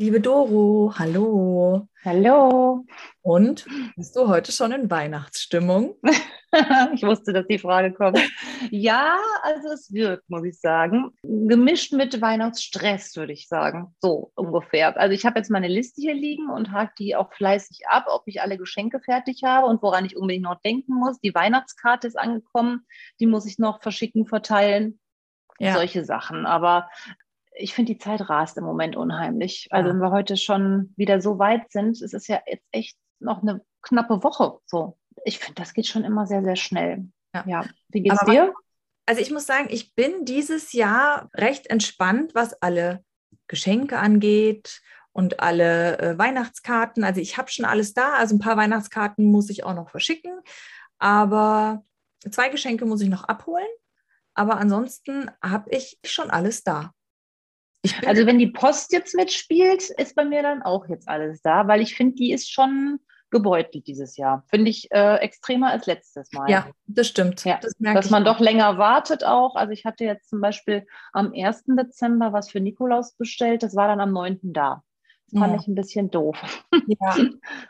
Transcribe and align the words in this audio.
Liebe 0.00 0.18
Doro, 0.18 0.94
hallo. 0.96 1.86
Hallo. 2.06 2.86
Und 3.20 3.66
bist 3.96 4.16
du 4.16 4.28
heute 4.28 4.50
schon 4.50 4.72
in 4.72 4.90
Weihnachtsstimmung? 4.90 5.94
ich 6.94 7.02
wusste, 7.02 7.34
dass 7.34 7.46
die 7.46 7.58
Frage 7.58 7.92
kommt. 7.92 8.18
Ja, 8.70 9.18
also 9.42 9.68
es 9.68 9.92
wirkt, 9.92 10.24
muss 10.30 10.42
ich 10.44 10.58
sagen. 10.58 11.10
Gemischt 11.22 11.92
mit 11.92 12.18
Weihnachtsstress, 12.18 13.14
würde 13.16 13.34
ich 13.34 13.46
sagen. 13.46 13.94
So 14.00 14.32
ungefähr. 14.36 14.98
Also 14.98 15.12
ich 15.12 15.26
habe 15.26 15.38
jetzt 15.38 15.50
meine 15.50 15.68
Liste 15.68 16.00
hier 16.00 16.14
liegen 16.14 16.48
und 16.48 16.72
hake 16.72 16.94
die 16.98 17.14
auch 17.14 17.34
fleißig 17.34 17.80
ab, 17.90 18.06
ob 18.08 18.22
ich 18.24 18.40
alle 18.40 18.56
Geschenke 18.56 19.00
fertig 19.00 19.42
habe 19.44 19.66
und 19.66 19.82
woran 19.82 20.06
ich 20.06 20.16
unbedingt 20.16 20.44
noch 20.44 20.62
denken 20.62 20.94
muss. 20.94 21.20
Die 21.20 21.34
Weihnachtskarte 21.34 22.06
ist 22.06 22.18
angekommen, 22.18 22.86
die 23.20 23.26
muss 23.26 23.44
ich 23.44 23.58
noch 23.58 23.82
verschicken, 23.82 24.24
verteilen. 24.24 24.98
Ja. 25.58 25.74
Solche 25.74 26.06
Sachen. 26.06 26.46
Aber 26.46 26.88
ich 27.52 27.74
finde, 27.74 27.92
die 27.92 27.98
Zeit 27.98 28.28
rast 28.28 28.56
im 28.56 28.64
Moment 28.64 28.96
unheimlich. 28.96 29.68
Also, 29.70 29.88
ja. 29.88 29.94
wenn 29.94 30.00
wir 30.00 30.10
heute 30.10 30.36
schon 30.36 30.92
wieder 30.96 31.20
so 31.20 31.38
weit 31.38 31.70
sind, 31.70 32.00
es 32.00 32.12
ist 32.12 32.28
ja 32.28 32.40
jetzt 32.46 32.66
echt 32.72 32.96
noch 33.18 33.42
eine 33.42 33.62
knappe 33.82 34.22
Woche. 34.22 34.58
So, 34.66 34.98
ich 35.24 35.38
finde, 35.38 35.60
das 35.60 35.74
geht 35.74 35.86
schon 35.86 36.04
immer 36.04 36.26
sehr, 36.26 36.42
sehr 36.42 36.56
schnell. 36.56 37.08
Ja. 37.34 37.44
ja. 37.46 37.64
Wie 37.88 38.02
geht's 38.02 38.20
Aber 38.20 38.30
dir? 38.30 38.54
Also, 39.06 39.20
ich 39.20 39.30
muss 39.30 39.46
sagen, 39.46 39.68
ich 39.70 39.94
bin 39.94 40.24
dieses 40.24 40.72
Jahr 40.72 41.28
recht 41.34 41.68
entspannt, 41.68 42.34
was 42.34 42.54
alle 42.62 43.04
Geschenke 43.48 43.98
angeht 43.98 44.80
und 45.12 45.40
alle 45.40 45.98
äh, 45.98 46.18
Weihnachtskarten. 46.18 47.04
Also, 47.04 47.20
ich 47.20 47.36
habe 47.36 47.50
schon 47.50 47.64
alles 47.64 47.94
da. 47.94 48.14
Also, 48.14 48.36
ein 48.36 48.40
paar 48.40 48.56
Weihnachtskarten 48.56 49.24
muss 49.24 49.50
ich 49.50 49.64
auch 49.64 49.74
noch 49.74 49.90
verschicken. 49.90 50.40
Aber 50.98 51.84
zwei 52.30 52.48
Geschenke 52.48 52.84
muss 52.86 53.00
ich 53.00 53.08
noch 53.08 53.24
abholen. 53.24 53.66
Aber 54.34 54.58
ansonsten 54.58 55.30
habe 55.42 55.70
ich 55.70 55.98
schon 56.04 56.30
alles 56.30 56.62
da. 56.62 56.92
Also 58.06 58.26
wenn 58.26 58.38
die 58.38 58.48
Post 58.48 58.92
jetzt 58.92 59.14
mitspielt, 59.14 59.90
ist 59.90 60.14
bei 60.14 60.24
mir 60.24 60.42
dann 60.42 60.62
auch 60.62 60.88
jetzt 60.88 61.08
alles 61.08 61.40
da, 61.42 61.66
weil 61.66 61.80
ich 61.80 61.94
finde, 61.94 62.16
die 62.16 62.32
ist 62.32 62.52
schon 62.52 63.00
gebeutelt 63.30 63.86
dieses 63.86 64.16
Jahr. 64.16 64.44
Finde 64.48 64.70
ich 64.70 64.90
äh, 64.90 65.16
extremer 65.16 65.70
als 65.70 65.86
letztes 65.86 66.32
Mal. 66.32 66.50
Ja, 66.50 66.68
das 66.86 67.08
stimmt. 67.08 67.44
Ja, 67.44 67.58
das 67.62 67.74
dass 67.78 68.10
man 68.10 68.26
auch. 68.26 68.34
doch 68.34 68.40
länger 68.40 68.76
wartet 68.76 69.24
auch. 69.24 69.54
Also 69.54 69.72
ich 69.72 69.84
hatte 69.84 70.04
jetzt 70.04 70.28
zum 70.28 70.40
Beispiel 70.40 70.86
am 71.12 71.32
1. 71.34 71.64
Dezember 71.68 72.32
was 72.32 72.50
für 72.50 72.60
Nikolaus 72.60 73.14
bestellt, 73.14 73.62
das 73.62 73.76
war 73.76 73.88
dann 73.88 74.00
am 74.00 74.12
9. 74.12 74.40
da. 74.42 74.82
Das 75.30 75.40
fand 75.40 75.54
ja. 75.54 75.60
ich 75.60 75.68
ein 75.68 75.74
bisschen 75.74 76.10
doof. 76.10 76.36
Ja. 76.86 77.16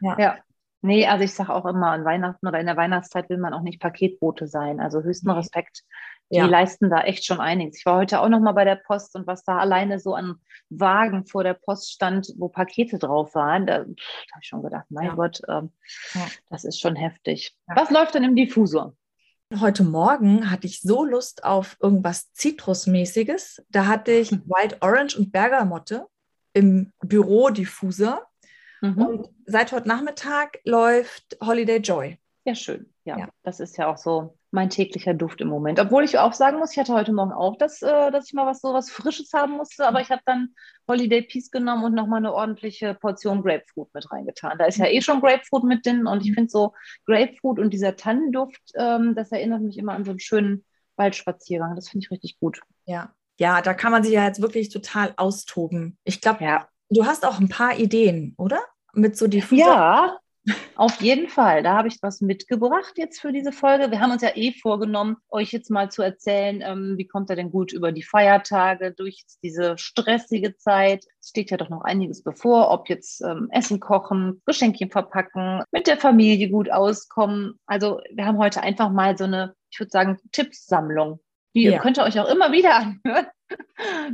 ja. 0.18 0.38
Nee, 0.82 1.06
also 1.06 1.24
ich 1.24 1.34
sage 1.34 1.54
auch 1.54 1.66
immer, 1.66 1.90
an 1.90 2.04
Weihnachten 2.04 2.46
oder 2.46 2.58
in 2.58 2.66
der 2.66 2.76
Weihnachtszeit 2.76 3.28
will 3.28 3.38
man 3.38 3.52
auch 3.52 3.62
nicht 3.62 3.80
Paketbote 3.80 4.46
sein. 4.46 4.80
Also 4.80 5.02
höchsten 5.02 5.30
Respekt 5.30 5.82
die 6.30 6.36
ja. 6.36 6.46
leisten 6.46 6.90
da 6.90 7.02
echt 7.02 7.24
schon 7.24 7.40
einiges. 7.40 7.78
Ich 7.78 7.86
war 7.86 7.96
heute 7.96 8.20
auch 8.20 8.28
noch 8.28 8.40
mal 8.40 8.52
bei 8.52 8.64
der 8.64 8.76
Post 8.76 9.16
und 9.16 9.26
was 9.26 9.42
da 9.42 9.58
alleine 9.58 9.98
so 9.98 10.14
an 10.14 10.36
Wagen 10.68 11.26
vor 11.26 11.42
der 11.42 11.54
Post 11.54 11.92
stand, 11.92 12.32
wo 12.36 12.48
Pakete 12.48 12.98
drauf 12.98 13.34
waren, 13.34 13.66
da, 13.66 13.78
da 13.78 13.84
habe 13.84 14.40
ich 14.40 14.48
schon 14.48 14.62
gedacht, 14.62 14.86
mein 14.90 15.06
ja. 15.06 15.14
Gott, 15.14 15.40
ähm, 15.48 15.72
ja. 16.14 16.26
das 16.48 16.64
ist 16.64 16.78
schon 16.78 16.94
heftig. 16.94 17.56
Was 17.66 17.90
läuft 17.90 18.14
denn 18.14 18.22
im 18.22 18.36
Diffusor? 18.36 18.94
Heute 19.58 19.82
Morgen 19.82 20.48
hatte 20.48 20.68
ich 20.68 20.80
so 20.80 21.04
Lust 21.04 21.42
auf 21.42 21.76
irgendwas 21.80 22.32
Zitrusmäßiges. 22.34 23.64
Da 23.68 23.86
hatte 23.86 24.12
ich 24.12 24.30
mhm. 24.30 24.44
Wild 24.46 24.80
Orange 24.80 25.18
und 25.18 25.32
Bergamotte 25.32 26.06
im 26.52 26.92
Büro-Diffuser. 27.00 28.24
Mhm. 28.80 29.02
Und 29.02 29.28
seit 29.46 29.72
heute 29.72 29.88
Nachmittag 29.88 30.58
läuft 30.64 31.36
Holiday 31.40 31.78
Joy. 31.78 32.18
Ja, 32.44 32.54
schön. 32.54 32.92
Ja, 33.04 33.18
ja, 33.18 33.28
das 33.42 33.60
ist 33.60 33.76
ja 33.76 33.88
auch 33.88 33.96
so 33.96 34.36
mein 34.50 34.70
täglicher 34.70 35.14
Duft 35.14 35.40
im 35.40 35.48
Moment. 35.48 35.78
Obwohl 35.78 36.04
ich 36.04 36.18
auch 36.18 36.32
sagen 36.32 36.58
muss, 36.58 36.72
ich 36.72 36.78
hatte 36.78 36.94
heute 36.94 37.12
Morgen 37.12 37.32
auch 37.32 37.56
das, 37.56 37.82
äh, 37.82 38.10
dass 38.10 38.26
ich 38.26 38.32
mal 38.34 38.46
was 38.46 38.60
so 38.60 38.72
was 38.72 38.90
Frisches 38.90 39.32
haben 39.32 39.52
musste, 39.52 39.86
aber 39.86 40.00
ich 40.00 40.10
habe 40.10 40.22
dann 40.26 40.54
Holiday 40.88 41.22
Peace 41.22 41.50
genommen 41.50 41.84
und 41.84 41.94
nochmal 41.94 42.18
eine 42.18 42.32
ordentliche 42.32 42.94
Portion 42.94 43.42
Grapefruit 43.42 43.88
mit 43.94 44.10
reingetan. 44.10 44.58
Da 44.58 44.66
ist 44.66 44.78
ja 44.78 44.86
eh 44.86 45.02
schon 45.02 45.20
Grapefruit 45.20 45.64
mit 45.64 45.86
drin 45.86 46.06
und 46.06 46.24
ich 46.24 46.32
finde 46.32 46.50
so 46.50 46.72
Grapefruit 47.06 47.58
und 47.58 47.70
dieser 47.70 47.96
Tannenduft, 47.96 48.62
ähm, 48.74 49.14
das 49.14 49.32
erinnert 49.32 49.62
mich 49.62 49.78
immer 49.78 49.92
an 49.92 50.04
so 50.04 50.10
einen 50.10 50.20
schönen 50.20 50.64
Waldspaziergang. 50.96 51.76
Das 51.76 51.88
finde 51.88 52.04
ich 52.04 52.10
richtig 52.10 52.38
gut. 52.40 52.60
Ja. 52.86 53.14
Ja, 53.38 53.62
da 53.62 53.72
kann 53.72 53.92
man 53.92 54.04
sich 54.04 54.12
ja 54.12 54.26
jetzt 54.26 54.42
wirklich 54.42 54.68
total 54.68 55.14
austoben. 55.16 55.96
Ich 56.04 56.20
glaube, 56.20 56.44
ja. 56.44 56.68
Du 56.90 57.06
hast 57.06 57.24
auch 57.24 57.40
ein 57.40 57.48
paar 57.48 57.78
Ideen, 57.78 58.34
oder? 58.36 58.60
Mit 58.92 59.16
so 59.16 59.26
die 59.28 59.42
Ja, 59.50 60.18
auf 60.74 61.00
jeden 61.00 61.28
Fall. 61.28 61.62
Da 61.62 61.76
habe 61.76 61.88
ich 61.88 61.98
was 62.02 62.20
mitgebracht 62.20 62.94
jetzt 62.96 63.20
für 63.20 63.32
diese 63.32 63.52
Folge. 63.52 63.90
Wir 63.90 64.00
haben 64.00 64.10
uns 64.10 64.22
ja 64.22 64.30
eh 64.34 64.52
vorgenommen, 64.52 65.16
euch 65.28 65.52
jetzt 65.52 65.70
mal 65.70 65.90
zu 65.90 66.02
erzählen, 66.02 66.62
ähm, 66.62 66.94
wie 66.96 67.06
kommt 67.06 67.28
er 67.30 67.36
denn 67.36 67.50
gut 67.50 67.72
über 67.72 67.92
die 67.92 68.02
Feiertage, 68.02 68.92
durch 68.92 69.24
diese 69.42 69.76
stressige 69.76 70.56
Zeit. 70.56 71.04
Es 71.20 71.28
steht 71.28 71.50
ja 71.50 71.56
doch 71.56 71.68
noch 71.68 71.82
einiges 71.82 72.22
bevor, 72.22 72.70
ob 72.70 72.88
jetzt 72.88 73.20
ähm, 73.22 73.48
Essen 73.50 73.80
kochen, 73.80 74.40
Geschenkchen 74.46 74.90
verpacken, 74.90 75.62
mit 75.70 75.86
der 75.86 75.98
Familie 75.98 76.48
gut 76.48 76.70
auskommen. 76.70 77.58
Also 77.66 78.00
wir 78.12 78.24
haben 78.24 78.38
heute 78.38 78.62
einfach 78.62 78.90
mal 78.90 79.16
so 79.18 79.24
eine, 79.24 79.54
ich 79.70 79.78
würde 79.78 79.90
sagen, 79.90 80.18
Tippsammlung. 80.32 81.20
Die 81.54 81.64
ja. 81.64 81.78
könnt 81.80 81.98
ihr 81.98 82.04
euch 82.04 82.18
auch 82.18 82.28
immer 82.28 82.52
wieder 82.52 82.74
anhören. 83.04 83.26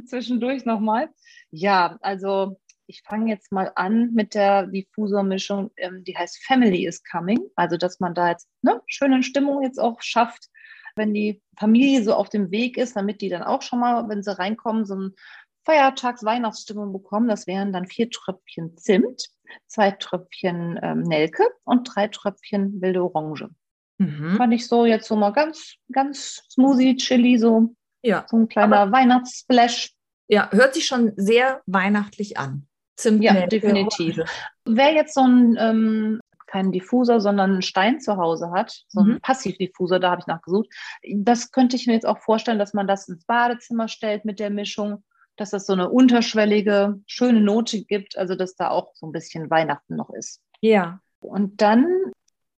Zwischendurch 0.06 0.64
nochmal. 0.64 1.08
Ja, 1.50 1.98
also 2.00 2.58
ich 2.86 3.02
fange 3.02 3.30
jetzt 3.30 3.52
mal 3.52 3.72
an 3.74 4.12
mit 4.14 4.34
der 4.34 4.66
Diffusormischung, 4.66 5.70
ähm, 5.76 6.04
die 6.04 6.16
heißt 6.16 6.44
Family 6.44 6.86
is 6.86 7.02
Coming. 7.04 7.40
Also, 7.56 7.76
dass 7.76 8.00
man 8.00 8.14
da 8.14 8.30
jetzt 8.30 8.48
eine 8.64 8.80
schöne 8.86 9.22
Stimmung 9.22 9.62
jetzt 9.62 9.78
auch 9.78 10.00
schafft, 10.00 10.48
wenn 10.94 11.12
die 11.12 11.42
Familie 11.58 12.02
so 12.02 12.14
auf 12.14 12.28
dem 12.28 12.50
Weg 12.50 12.78
ist, 12.78 12.96
damit 12.96 13.20
die 13.20 13.28
dann 13.28 13.42
auch 13.42 13.62
schon 13.62 13.80
mal, 13.80 14.08
wenn 14.08 14.22
sie 14.22 14.36
reinkommen, 14.36 14.86
so 14.86 14.94
ein 14.96 15.14
Feiertags-Weihnachtsstimmung 15.64 16.92
bekommen. 16.92 17.28
Das 17.28 17.46
wären 17.46 17.72
dann 17.72 17.86
vier 17.86 18.08
Tröpfchen 18.08 18.76
Zimt, 18.76 19.28
zwei 19.66 19.90
Tröpfchen 19.90 20.78
ähm, 20.82 21.02
Nelke 21.02 21.44
und 21.64 21.84
drei 21.84 22.08
Tröpfchen 22.08 22.80
wilde 22.80 23.02
Orange. 23.02 23.48
Mhm. 23.98 24.36
Fand 24.36 24.54
ich 24.54 24.66
so 24.68 24.86
jetzt 24.86 25.08
so 25.08 25.16
mal 25.16 25.30
ganz, 25.30 25.74
ganz 25.90 26.42
smoothie, 26.50 26.96
chili, 26.96 27.38
so, 27.38 27.74
ja. 28.02 28.26
so 28.28 28.36
ein 28.36 28.48
kleiner 28.48 28.92
Weihnachtssplash. 28.92 29.92
Ja, 30.28 30.50
hört 30.52 30.74
sich 30.74 30.86
schon 30.86 31.12
sehr 31.16 31.62
weihnachtlich 31.66 32.38
an. 32.38 32.66
Zimt 32.96 33.22
ja, 33.22 33.46
definitiv. 33.46 34.20
Wer 34.64 34.94
jetzt 34.94 35.14
so 35.14 35.22
ein 35.22 35.56
ähm, 35.58 36.20
keinen 36.46 36.72
Diffuser, 36.72 37.20
sondern 37.20 37.52
einen 37.52 37.62
Stein 37.62 38.00
zu 38.00 38.16
Hause 38.16 38.50
hat, 38.50 38.84
so 38.88 39.00
einen 39.00 39.14
mhm. 39.14 39.20
Passivdiffuser, 39.20 39.98
da 40.00 40.12
habe 40.12 40.20
ich 40.20 40.26
nachgesucht. 40.26 40.68
Das 41.16 41.50
könnte 41.50 41.76
ich 41.76 41.86
mir 41.86 41.94
jetzt 41.94 42.06
auch 42.06 42.18
vorstellen, 42.18 42.58
dass 42.58 42.72
man 42.72 42.86
das 42.86 43.08
ins 43.08 43.24
Badezimmer 43.26 43.88
stellt 43.88 44.24
mit 44.24 44.38
der 44.40 44.50
Mischung, 44.50 45.04
dass 45.36 45.50
das 45.50 45.66
so 45.66 45.72
eine 45.72 45.90
unterschwellige, 45.90 47.00
schöne 47.06 47.40
Note 47.40 47.84
gibt, 47.84 48.16
also 48.16 48.36
dass 48.36 48.56
da 48.56 48.70
auch 48.70 48.92
so 48.94 49.06
ein 49.06 49.12
bisschen 49.12 49.50
Weihnachten 49.50 49.96
noch 49.96 50.10
ist. 50.10 50.40
Ja. 50.60 51.00
Und 51.20 51.60
dann 51.60 51.86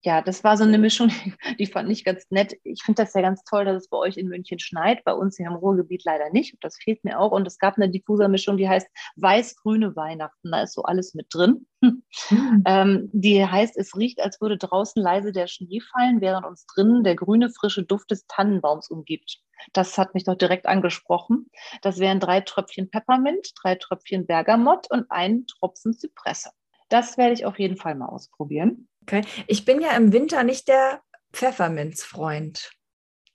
ja, 0.08 0.22
das 0.22 0.42
war 0.46 0.56
so 0.56 0.64
eine 0.64 0.78
Mischung, 0.78 1.10
die 1.60 1.66
fand 1.66 1.92
ich 1.92 2.06
ganz 2.06 2.24
nett. 2.30 2.58
Ich 2.64 2.82
finde 2.82 3.04
das 3.04 3.14
ja 3.14 3.20
ganz 3.20 3.44
toll, 3.44 3.66
dass 3.66 3.84
es 3.84 3.90
bei 3.90 3.98
euch 3.98 4.16
in 4.16 4.30
München 4.30 4.58
schneit. 4.58 5.04
Bei 5.04 5.12
uns 5.12 5.36
hier 5.36 5.48
im 5.48 5.56
Ruhrgebiet 5.56 6.06
leider 6.06 6.30
nicht. 6.30 6.56
Das 6.62 6.78
fehlt 6.78 7.04
mir 7.04 7.20
auch. 7.20 7.34
Und 7.34 7.46
es 7.46 7.60
gab 7.60 7.76
eine 7.76 7.90
Diffusermischung, 7.90 8.56
die 8.56 8.70
heißt 8.70 8.88
Weiß-Grüne 9.18 9.98
Weihnachten. 9.98 10.50
Da 10.50 10.62
ist 10.62 10.76
so 10.76 10.84
alles 10.84 11.14
mit 11.14 11.28
drin. 11.30 11.68
Mhm. 11.82 12.04
ähm, 12.66 13.10
die 13.12 13.46
heißt, 13.46 13.76
es 13.76 13.98
riecht, 13.98 14.22
als 14.22 14.40
würde 14.40 14.58
draußen 14.58 15.02
leise 15.02 15.34
der 15.34 15.48
Schnee 15.48 15.82
fallen, 15.82 16.22
während 16.22 16.46
uns 16.46 16.66
drinnen 16.68 17.04
der 17.04 17.16
grüne, 17.16 17.50
frische 17.50 17.84
Duft 17.84 18.10
des 18.10 18.26
Tannenbaums 18.28 18.90
umgibt. 18.90 19.42
Das 19.74 19.98
hat 19.98 20.14
mich 20.14 20.24
doch 20.24 20.36
direkt 20.36 20.68
angesprochen. 20.68 21.50
Das 21.82 22.00
wären 22.00 22.22
drei 22.22 22.40
Tröpfchen 22.40 22.90
Peppermint, 22.90 23.52
drei 23.62 23.76
Tröpfchen 23.76 24.26
Bergamott 24.26 24.90
und 24.90 25.12
ein 25.12 25.48
Tropfen 25.48 25.92
Zypresse. 25.92 26.52
Das 26.88 27.18
werde 27.18 27.34
ich 27.34 27.46
auf 27.46 27.60
jeden 27.60 27.76
Fall 27.76 27.96
mal 27.96 28.08
ausprobieren. 28.08 28.88
Okay. 29.08 29.24
Ich 29.48 29.64
bin 29.64 29.82
ja 29.82 29.92
im 29.92 30.12
Winter 30.12 30.44
nicht 30.44 30.68
der 30.68 31.02
Pfefferminzfreund. 31.32 32.72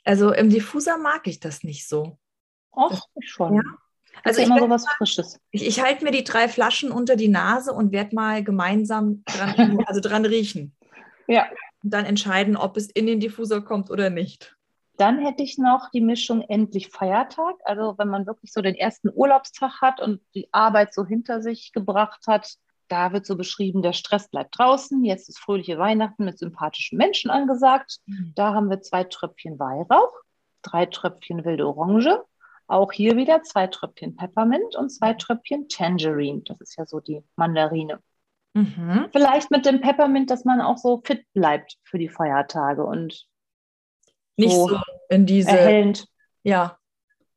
Also 0.05 0.33
im 0.33 0.51
Diffuser 0.51 0.99
mag 0.99 1.27
ich 1.27 1.41
das 1.41 1.65
nicht 1.65 1.89
so. 1.89 2.19
Ich 3.17 3.31
schon. 3.31 3.55
Ja? 3.55 3.63
Also 4.23 4.43
ich 4.43 4.49
immer 4.49 4.59
so 4.59 4.69
was 4.69 4.87
Frisches. 4.99 5.41
Ich, 5.51 5.67
ich 5.67 5.83
halte 5.83 6.05
mir 6.05 6.11
die 6.11 6.25
drei 6.25 6.49
Flaschen 6.49 6.93
unter 6.93 7.17
die 7.17 7.29
Nase 7.29 7.73
und 7.73 7.93
werde 7.93 8.15
mal 8.15 8.45
gemeinsam 8.45 9.25
dran, 9.25 9.79
also 9.87 10.01
dran 10.01 10.27
riechen. 10.27 10.77
Ja. 11.27 11.49
Und 11.83 11.95
dann 11.95 12.05
entscheiden, 12.05 12.57
ob 12.57 12.77
es 12.77 12.91
in 12.91 13.07
den 13.07 13.21
Diffuser 13.21 13.63
kommt 13.63 13.91
oder 13.91 14.11
nicht. 14.11 14.57
Dann 14.99 15.19
hätte 15.19 15.43
ich 15.43 15.57
noch 15.57 15.91
die 15.91 16.03
Mischung 16.03 16.43
endlich 16.43 16.91
Feiertag. 16.91 17.57
Also 17.65 17.95
wenn 17.97 18.09
man 18.09 18.27
wirklich 18.27 18.53
so 18.53 18.61
den 18.61 18.75
ersten 18.75 19.11
Urlaubstag 19.13 19.81
hat 19.81 20.01
und 20.01 20.21
die 20.35 20.53
Arbeit 20.53 20.93
so 20.93 21.07
hinter 21.07 21.41
sich 21.41 21.73
gebracht 21.73 22.27
hat, 22.27 22.57
da 22.93 23.13
wird 23.15 23.25
so 23.25 23.37
beschrieben, 23.37 23.81
der 23.81 23.95
Stress 23.95 24.29
bleibt 24.29 24.59
draußen, 24.59 25.03
jetzt 25.03 25.31
ist 25.31 25.39
fröhliche 25.39 25.79
Weihnachten 25.79 26.27
mit 26.27 26.39
sympathischen 26.39 26.99
Menschen 26.99 27.31
angesagt. 27.31 28.01
Mhm. 28.05 28.33
Da 28.37 28.53
haben 28.53 28.69
wir 28.69 28.83
zwei 28.83 29.05
Tröpfchen 29.05 29.59
Weihrauch, 29.59 30.13
drei 30.61 30.85
Tröpfchen 30.85 31.47
wilde 31.47 31.67
Orange, 31.67 32.23
auch 32.67 32.93
hier 32.93 33.17
wieder 33.17 33.43
zwei 33.45 33.67
Tröpfchen 33.67 34.15
Peppermint 34.15 34.77
und 34.77 34.91
zwei 34.91 35.15
Tröpfchen 35.15 35.71
Tangerine. 35.71 36.43
Das 36.45 36.61
ist 36.61 36.77
ja 36.77 36.85
so 36.85 37.01
die 37.01 37.25
Mandarine. 37.35 37.99
Mhm. 38.53 39.09
Vielleicht 39.11 39.51
mit 39.51 39.65
dem 39.65 39.81
Peppermint, 39.81 40.31
dass 40.31 40.45
man 40.45 40.61
auch 40.61 40.77
so 40.77 41.01
fit 41.03 41.25
bleibt 41.33 41.79
für 41.85 41.97
die 41.97 42.11
Feiertage 42.11 42.85
und 42.85 43.27
nicht 44.37 44.55
so, 44.55 44.69
so 44.69 44.81
in 45.09 45.25
diese 45.25 45.51
erhellend. 45.51 46.07
Ja. 46.43 46.77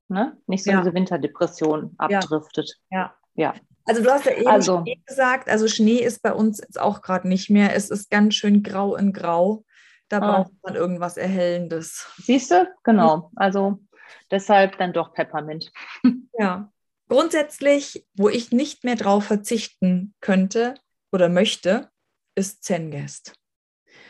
Ne? 0.10 0.38
Nicht 0.48 0.66
so 0.66 0.72
ja. 0.72 0.80
diese 0.80 0.94
Winterdepression 0.94 1.96
abdriftet. 1.98 2.78
Ja. 2.92 3.16
ja. 3.36 3.54
Also 3.86 4.04
du 4.04 4.12
hast 4.12 4.26
ja 4.26 4.34
eben 4.34 4.48
also, 4.48 4.82
Schnee 4.82 5.02
gesagt, 5.06 5.50
also 5.50 5.68
Schnee 5.68 6.00
ist 6.00 6.22
bei 6.22 6.34
uns 6.34 6.60
jetzt 6.60 6.80
auch 6.80 7.02
gerade 7.02 7.28
nicht 7.28 7.50
mehr. 7.50 7.76
Es 7.76 7.90
ist 7.90 8.10
ganz 8.10 8.36
schön 8.36 8.64
grau 8.64 8.96
in 8.96 9.14
grau. 9.14 9.64
Da 10.10 10.18
ah. 10.18 10.32
braucht 10.32 10.54
man 10.64 10.76
irgendwas 10.76 11.18
Erhellendes. 11.18 12.08
Siehst 12.18 12.52
du? 12.52 12.68
Genau. 12.84 13.32
Also 13.36 13.80
deshalb 14.32 14.78
dann 14.78 14.94
doch 14.94 15.14
Peppermint. 15.14 15.72
Ja. 16.38 16.70
Grundsätzlich, 17.08 18.06
wo 18.14 18.28
ich 18.28 18.52
nicht 18.52 18.84
mehr 18.84 18.98
drauf 18.98 19.24
verzichten 19.24 20.14
könnte 20.20 20.74
oder 21.14 21.30
möchte, 21.30 21.90
ist 22.36 22.66
Zengest. 22.66 23.36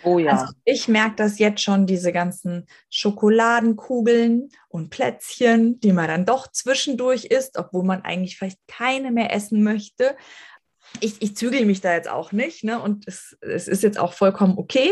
Oh 0.05 0.19
ja. 0.19 0.31
Also 0.31 0.53
ich 0.63 0.87
merke 0.87 1.15
das 1.15 1.39
jetzt 1.39 1.61
schon, 1.61 1.87
diese 1.87 2.11
ganzen 2.11 2.67
Schokoladenkugeln 2.89 4.49
und 4.69 4.89
Plätzchen, 4.91 5.79
die 5.79 5.93
man 5.93 6.07
dann 6.07 6.25
doch 6.25 6.51
zwischendurch 6.51 7.25
isst, 7.25 7.57
obwohl 7.57 7.83
man 7.83 8.03
eigentlich 8.03 8.37
vielleicht 8.37 8.59
keine 8.67 9.11
mehr 9.11 9.33
essen 9.33 9.63
möchte. 9.63 10.15
Ich, 10.99 11.21
ich 11.21 11.35
zügel 11.35 11.65
mich 11.65 11.81
da 11.81 11.93
jetzt 11.93 12.09
auch 12.09 12.31
nicht 12.31 12.63
ne? 12.63 12.79
und 12.79 13.07
es, 13.07 13.35
es 13.41 13.67
ist 13.67 13.83
jetzt 13.83 13.99
auch 13.99 14.13
vollkommen 14.13 14.57
okay. 14.57 14.91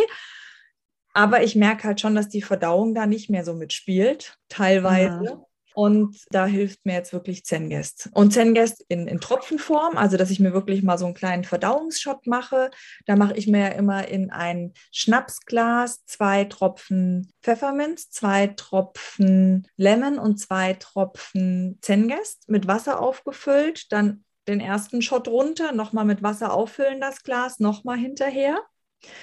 Aber 1.14 1.44
ich 1.44 1.56
merke 1.56 1.84
halt 1.84 2.02
schon, 2.02 2.16
dass 2.16 2.28
die 2.28 2.42
Verdauung 2.42 2.96
da 2.96 3.06
nicht 3.06 3.30
mehr 3.30 3.46
so 3.46 3.54
mitspielt, 3.54 4.40
teilweise. 4.50 5.24
Ja. 5.26 5.46
Und 5.74 6.18
da 6.30 6.46
hilft 6.46 6.86
mir 6.86 6.94
jetzt 6.94 7.14
wirklich 7.14 7.46
Zengest. 7.46 8.10
Und 8.14 8.32
Zengest 8.32 8.86
in, 8.90 9.08
in 9.08 9.20
Tropfenform, 9.20 9.98
also 9.98 10.18
dass 10.18 10.30
ich 10.30 10.40
mir 10.40 10.54
wirklich 10.54 10.84
mal 10.84 10.98
so 10.98 11.06
einen 11.06 11.14
kleinen 11.14 11.44
Verdauungsshot 11.44 12.28
mache. 12.28 12.72
Da 13.06 13.16
mache 13.16 13.36
ich 13.36 13.48
mir 13.48 13.60
ja 13.60 13.68
immer 13.70 14.08
in 14.08 14.32
ein 14.32 14.74
Schnapsglas 14.92 16.06
zwei 16.06 16.46
Tropfen 16.46 17.32
Pfefferminz, 17.42 18.10
zwei 18.10 18.48
Tropfen 18.48 19.68
Lemon 19.78 20.20
und 20.20 20.38
zwei 20.38 20.74
Tropfen 20.74 21.80
Zengest 21.82 22.50
mit 22.50 22.68
Wasser 22.68 23.02
aufgefüllt. 23.02 23.92
Dann 23.92 24.24
den 24.48 24.60
ersten 24.60 25.02
Shot 25.02 25.28
runter, 25.28 25.72
nochmal 25.72 26.06
mit 26.06 26.22
Wasser 26.22 26.54
auffüllen 26.54 27.00
das 27.00 27.24
Glas, 27.24 27.60
nochmal 27.60 27.98
hinterher. 27.98 28.60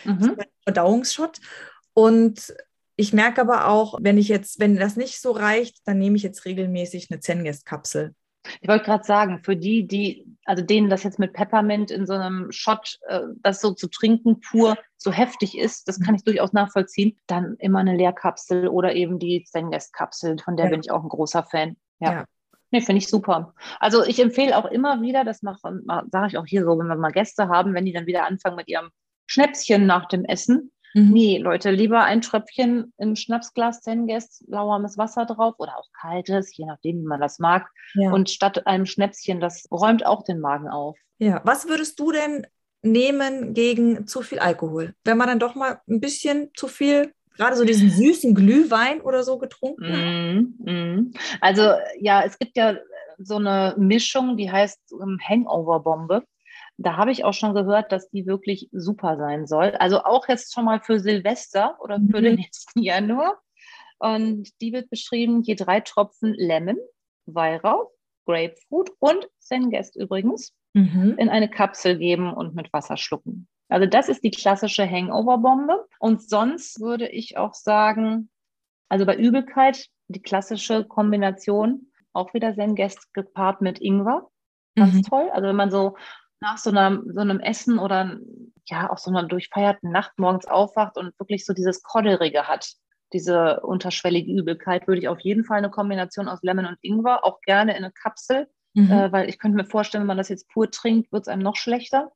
Mhm. 0.05 0.37
Verdauungsshot. 0.65 1.41
Und 1.93 2.55
ich 3.01 3.15
merke 3.15 3.41
aber 3.41 3.67
auch, 3.67 3.99
wenn 4.03 4.19
ich 4.19 4.29
jetzt, 4.29 4.61
wenn 4.61 4.77
das 4.77 4.95
nicht 4.95 5.23
so 5.23 5.31
reicht, 5.31 5.79
dann 5.89 5.99
nehme 5.99 6.17
ich 6.17 6.23
jetzt 6.23 6.45
regelmäßig 6.45 7.11
eine 7.11 7.19
Zengest-Kapsel. 7.19 8.15
Ich 8.61 8.69
wollte 8.69 8.85
gerade 8.85 9.05
sagen, 9.05 9.41
für 9.43 9.57
die, 9.57 9.87
die, 9.87 10.27
also 10.45 10.63
denen 10.63 10.91
das 10.91 11.03
jetzt 11.03 11.19
mit 11.19 11.33
Peppermint 11.33 11.91
in 11.91 12.07
so 12.07 12.13
einem 12.13 12.53
Shot, 12.53 12.99
äh, 13.09 13.21
das 13.37 13.63
so 13.63 13.73
zu 13.73 13.89
trinken 13.89 14.41
pur 14.41 14.77
so 14.99 15.13
heftig 15.13 15.57
ist, 15.57 15.89
das 15.89 15.99
kann 15.99 16.15
ich 16.15 16.25
durchaus 16.25 16.53
nachvollziehen, 16.53 17.17
dann 17.27 17.57
immer 17.59 17.79
eine 17.79 17.97
Leerkapsel 17.97 18.69
oder 18.69 18.95
eben 18.95 19.19
die 19.19 19.45
Zengest-Kapsel, 19.45 20.37
von 20.39 20.59
der 20.59 20.67
ja. 20.67 20.71
bin 20.71 20.81
ich 20.81 20.91
auch 20.91 21.03
ein 21.03 21.09
großer 21.09 21.45
Fan. 21.45 21.79
Ja. 22.01 22.13
ja. 22.13 22.25
Nee, 22.71 22.83
finde 22.83 22.99
ich 22.99 23.09
super. 23.09 23.55
Also 23.79 24.05
ich 24.05 24.21
empfehle 24.21 24.59
auch 24.59 24.67
immer 24.67 25.01
wieder, 25.01 25.25
das 25.25 25.41
sage 25.41 26.27
ich 26.29 26.37
auch 26.37 26.47
hier 26.47 26.65
so, 26.65 26.79
wenn 26.79 26.87
wir 26.87 26.97
mal 26.97 27.13
Gäste 27.13 27.49
haben, 27.49 27.73
wenn 27.73 27.87
die 27.87 27.93
dann 27.93 28.07
wieder 28.07 28.27
anfangen 28.27 28.57
mit 28.57 28.69
ihrem 28.69 28.91
Schnäpschen 29.27 29.87
nach 29.87 30.07
dem 30.07 30.27
Essen, 30.27 30.71
Mhm. 30.95 31.11
Nee, 31.13 31.39
Leute, 31.39 31.71
lieber 31.71 32.05
ein 32.05 32.21
Tröpfchen 32.21 32.93
im 32.99 33.17
Schnapsglas 33.17 33.81
Zengest, 33.83 34.45
lauwarmes 34.49 34.99
Wasser 34.99 35.27
drauf 35.27 35.55
oder 35.59 35.77
auch 35.79 35.89
kaltes, 36.01 36.57
je 36.57 36.67
nachdem, 36.67 37.01
wie 37.01 37.07
man 37.07 37.21
das 37.21 37.39
mag. 37.39 37.69
Ja. 37.95 38.11
Und 38.13 38.31
statt 38.31 38.67
einem 38.67 38.87
Schnäpschen, 38.87 39.41
das 39.41 39.67
räumt 39.71 40.05
auch 40.05 40.25
den 40.25 40.41
Magen 40.41 40.69
auf. 40.69 40.99
Ja, 41.19 41.41
was 41.45 41.69
würdest 41.69 42.01
du 42.01 42.13
denn 42.13 42.47
nehmen 42.83 43.55
gegen 43.55 44.07
zu 44.07 44.23
viel 44.23 44.39
Alkohol? 44.39 44.95
Wenn 45.05 45.19
man 45.19 45.29
dann 45.29 45.39
doch 45.39 45.55
mal 45.55 45.81
ein 45.89 46.01
bisschen 46.01 46.51
zu 46.55 46.67
viel 46.67 47.13
gerade 47.37 47.57
so 47.57 47.65
diesen 47.65 47.91
süßen 47.91 48.35
Glühwein 48.35 49.01
oder 49.01 49.23
so 49.23 49.39
getrunken? 49.39 50.55
Mm, 50.65 50.71
mm. 50.71 51.13
Also 51.41 51.75
ja, 51.99 52.23
es 52.23 52.39
gibt 52.39 52.57
ja 52.57 52.77
so 53.19 53.37
eine 53.37 53.75
Mischung, 53.79 54.37
die 54.37 54.51
heißt 54.51 54.93
um, 54.93 55.19
Hangover-Bombe. 55.21 56.25
Da 56.83 56.97
habe 56.97 57.13
ich 57.13 57.25
auch 57.25 57.35
schon 57.35 57.55
gehört, 57.55 57.93
dass 57.93 58.09
die 58.09 58.27
wirklich 58.27 58.71
super 58.73 59.19
sein 59.19 59.47
soll. 59.47 59.73
Also 59.73 60.03
auch 60.03 60.27
jetzt 60.29 60.55
schon 60.55 60.65
mal 60.65 60.81
für 60.81 60.99
Silvester 60.99 61.77
oder 61.81 61.97
für 61.97 62.21
mhm. 62.21 62.25
den 62.25 62.35
nächsten 62.37 62.81
Januar. 62.81 63.39
Und 63.99 64.49
die 64.63 64.73
wird 64.73 64.89
beschrieben, 64.89 65.43
je 65.43 65.57
drei 65.57 65.81
Tropfen 65.81 66.33
Lemon, 66.33 66.79
Weihrauch, 67.27 67.91
Grapefruit 68.25 68.91
und 68.99 69.29
Zengest 69.39 69.95
übrigens 69.97 70.55
mhm. 70.73 71.17
in 71.19 71.29
eine 71.29 71.51
Kapsel 71.51 71.99
geben 71.99 72.33
und 72.33 72.55
mit 72.55 72.73
Wasser 72.73 72.97
schlucken. 72.97 73.47
Also 73.69 73.87
das 73.87 74.09
ist 74.09 74.25
die 74.25 74.31
klassische 74.31 74.89
Hangover-Bombe. 74.89 75.87
Und 75.99 76.27
sonst 76.27 76.81
würde 76.81 77.09
ich 77.09 77.37
auch 77.37 77.53
sagen, 77.53 78.31
also 78.89 79.05
bei 79.05 79.17
Übelkeit 79.17 79.87
die 80.09 80.23
klassische 80.23 80.85
Kombination, 80.85 81.93
auch 82.15 82.33
wieder 82.33 82.55
Zengest 82.55 83.13
gepaart 83.13 83.61
mit 83.61 83.81
Ingwer. 83.81 84.29
Ganz 84.77 84.95
mhm. 84.95 85.03
toll. 85.03 85.31
Also 85.31 85.47
wenn 85.47 85.57
man 85.57 85.71
so 85.71 85.97
nach 86.41 86.59
so, 86.59 86.71
einer, 86.71 87.03
so 87.07 87.21
einem 87.21 87.41
Essen 87.41 87.79
oder 87.79 88.19
ja 88.67 88.91
auch 88.91 88.99
so 88.99 89.11
einer 89.11 89.25
durchfeierten 89.25 89.91
Nacht 89.91 90.19
morgens 90.19 90.47
aufwacht 90.47 90.97
und 90.97 91.19
wirklich 91.19 91.45
so 91.45 91.53
dieses 91.53 91.83
Kodderige 91.83 92.49
hat, 92.49 92.73
diese 93.13 93.61
unterschwellige 93.61 94.33
Übelkeit, 94.33 94.87
würde 94.87 95.01
ich 95.01 95.09
auf 95.09 95.21
jeden 95.21 95.45
Fall 95.45 95.59
eine 95.59 95.71
Kombination 95.71 96.29
aus 96.29 96.43
Lemon 96.43 96.67
und 96.67 96.79
Ingwer, 96.83 97.25
auch 97.25 97.41
gerne 97.41 97.73
in 97.73 97.85
eine 97.85 97.93
Kapsel, 97.93 98.49
mhm. 98.75 98.91
äh, 98.91 99.13
weil 99.13 99.29
ich 99.29 99.39
könnte 99.39 99.57
mir 99.57 99.65
vorstellen, 99.65 100.03
wenn 100.03 100.09
man 100.09 100.19
das 100.19 100.29
jetzt 100.29 100.49
pur 100.49 100.71
trinkt, 100.71 101.13
wird 101.13 101.23
es 101.23 101.29
einem 101.29 101.43
noch 101.43 101.57
schlechter. 101.57 102.13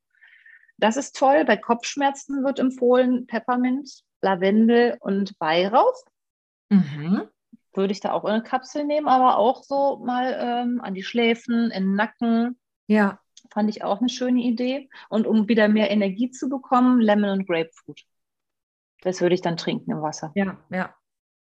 Das 0.79 0.97
ist 0.97 1.17
toll. 1.17 1.44
Bei 1.44 1.56
Kopfschmerzen 1.56 2.44
wird 2.44 2.59
empfohlen 2.59 3.26
Peppermint, 3.26 3.91
Lavendel 4.23 4.97
und 5.00 5.35
Weihrauch. 5.38 6.03
Mhm. 6.71 7.29
Würde 7.75 7.93
ich 7.93 8.00
da 8.00 8.12
auch 8.12 8.25
in 8.25 8.31
eine 8.31 8.43
Kapsel 8.43 8.85
nehmen, 8.85 9.09
aber 9.09 9.37
auch 9.38 9.62
so 9.62 10.02
mal 10.04 10.37
ähm, 10.38 10.81
an 10.81 10.95
die 10.95 11.02
Schläfen, 11.02 11.71
in 11.71 11.85
den 11.85 11.95
Nacken. 11.95 12.59
Ja. 12.87 13.19
Fand 13.53 13.71
ich 13.71 13.85
auch 13.85 14.01
eine 14.01 14.09
schöne 14.09 14.43
Idee. 14.43 14.89
Und 15.09 15.27
um 15.27 15.49
wieder 15.49 15.69
mehr 15.69 15.91
Energie 15.91 16.31
zu 16.31 16.49
bekommen, 16.49 17.01
Lemon 17.01 17.31
und 17.31 17.47
Grapefruit. 17.47 18.05
Das 19.03 19.21
würde 19.21 19.35
ich 19.35 19.43
dann 19.43 19.57
trinken 19.57 19.91
im 19.91 20.03
Wasser. 20.03 20.33
Ja, 20.35 20.59
ja. 20.71 20.95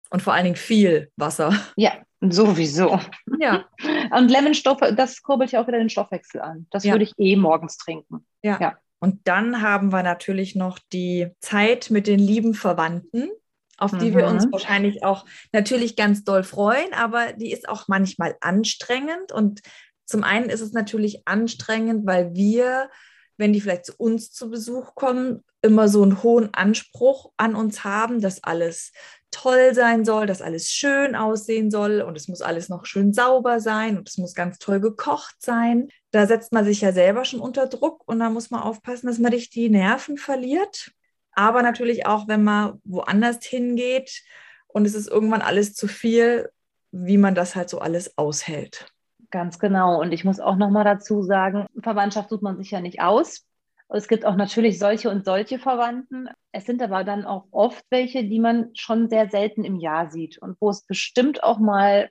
Und 0.09 0.21
vor 0.21 0.33
allen 0.33 0.43
Dingen 0.43 0.55
viel 0.55 1.11
Wasser. 1.15 1.53
Ja, 1.77 1.93
sowieso. 2.19 2.99
Ja. 3.39 3.65
Und 4.11 4.29
Lemonstoff, 4.29 4.79
das 4.95 5.21
kurbelt 5.21 5.51
ja 5.51 5.61
auch 5.61 5.67
wieder 5.67 5.77
den 5.77 5.89
Stoffwechsel 5.89 6.41
an. 6.41 6.67
Das 6.69 6.83
ja. 6.83 6.93
würde 6.93 7.05
ich 7.05 7.13
eh 7.17 7.37
morgens 7.37 7.77
trinken. 7.77 8.25
Ja. 8.43 8.59
ja. 8.59 8.77
Und 8.99 9.27
dann 9.27 9.61
haben 9.61 9.91
wir 9.91 10.03
natürlich 10.03 10.55
noch 10.55 10.79
die 10.91 11.29
Zeit 11.39 11.89
mit 11.89 12.07
den 12.07 12.19
lieben 12.19 12.53
Verwandten, 12.53 13.29
auf 13.77 13.91
die 13.91 14.11
mhm. 14.11 14.17
wir 14.17 14.27
uns 14.27 14.45
mhm. 14.45 14.51
wahrscheinlich 14.51 15.03
auch 15.03 15.25
natürlich 15.53 15.95
ganz 15.95 16.23
doll 16.23 16.43
freuen, 16.43 16.93
aber 16.93 17.33
die 17.33 17.51
ist 17.51 17.67
auch 17.67 17.87
manchmal 17.87 18.35
anstrengend 18.41 19.31
und 19.31 19.61
zum 20.11 20.23
einen 20.23 20.49
ist 20.49 20.61
es 20.61 20.73
natürlich 20.73 21.27
anstrengend, 21.27 22.05
weil 22.05 22.33
wir, 22.35 22.89
wenn 23.37 23.53
die 23.53 23.61
vielleicht 23.61 23.85
zu 23.85 23.93
uns 23.97 24.31
zu 24.31 24.49
Besuch 24.49 24.95
kommen, 24.95 25.43
immer 25.61 25.87
so 25.87 26.03
einen 26.03 26.23
hohen 26.23 26.53
Anspruch 26.53 27.31
an 27.37 27.55
uns 27.55 27.83
haben, 27.83 28.19
dass 28.19 28.43
alles 28.43 28.91
toll 29.29 29.73
sein 29.73 30.03
soll, 30.03 30.25
dass 30.25 30.41
alles 30.41 30.71
schön 30.71 31.15
aussehen 31.15 31.71
soll 31.71 32.01
und 32.01 32.17
es 32.17 32.27
muss 32.27 32.41
alles 32.41 32.67
noch 32.67 32.85
schön 32.85 33.13
sauber 33.13 33.59
sein 33.59 33.97
und 33.97 34.09
es 34.09 34.17
muss 34.17 34.33
ganz 34.33 34.59
toll 34.59 34.79
gekocht 34.79 35.35
sein. 35.39 35.89
Da 36.11 36.27
setzt 36.27 36.51
man 36.51 36.65
sich 36.65 36.81
ja 36.81 36.91
selber 36.91 37.25
schon 37.25 37.39
unter 37.39 37.67
Druck 37.67 38.07
und 38.07 38.19
da 38.19 38.29
muss 38.29 38.49
man 38.49 38.61
aufpassen, 38.61 39.07
dass 39.07 39.19
man 39.19 39.31
nicht 39.31 39.55
die 39.55 39.69
Nerven 39.69 40.17
verliert. 40.17 40.91
Aber 41.33 41.61
natürlich 41.63 42.05
auch, 42.05 42.27
wenn 42.27 42.43
man 42.43 42.81
woanders 42.83 43.45
hingeht 43.45 44.23
und 44.67 44.85
es 44.85 44.95
ist 44.95 45.07
irgendwann 45.07 45.41
alles 45.41 45.73
zu 45.73 45.87
viel, 45.87 46.49
wie 46.91 47.17
man 47.17 47.35
das 47.35 47.55
halt 47.55 47.69
so 47.69 47.79
alles 47.79 48.17
aushält. 48.17 48.91
Ganz 49.31 49.59
genau. 49.59 49.99
Und 49.99 50.11
ich 50.11 50.25
muss 50.25 50.39
auch 50.39 50.57
noch 50.57 50.69
mal 50.69 50.83
dazu 50.83 51.23
sagen, 51.23 51.65
Verwandtschaft 51.79 52.29
sucht 52.29 52.41
man 52.41 52.57
sich 52.57 52.71
ja 52.71 52.81
nicht 52.81 53.01
aus. 53.01 53.47
Es 53.93 54.07
gibt 54.07 54.25
auch 54.25 54.35
natürlich 54.35 54.79
solche 54.79 55.09
und 55.09 55.25
solche 55.25 55.59
Verwandten. 55.59 56.29
Es 56.51 56.65
sind 56.65 56.81
aber 56.81 57.03
dann 57.03 57.25
auch 57.25 57.47
oft 57.51 57.83
welche, 57.89 58.23
die 58.23 58.39
man 58.39 58.69
schon 58.73 59.09
sehr 59.09 59.29
selten 59.29 59.65
im 59.65 59.77
Jahr 59.77 60.09
sieht 60.11 60.37
und 60.37 60.57
wo 60.61 60.69
es 60.69 60.85
bestimmt 60.85 61.43
auch 61.43 61.59
mal 61.59 62.09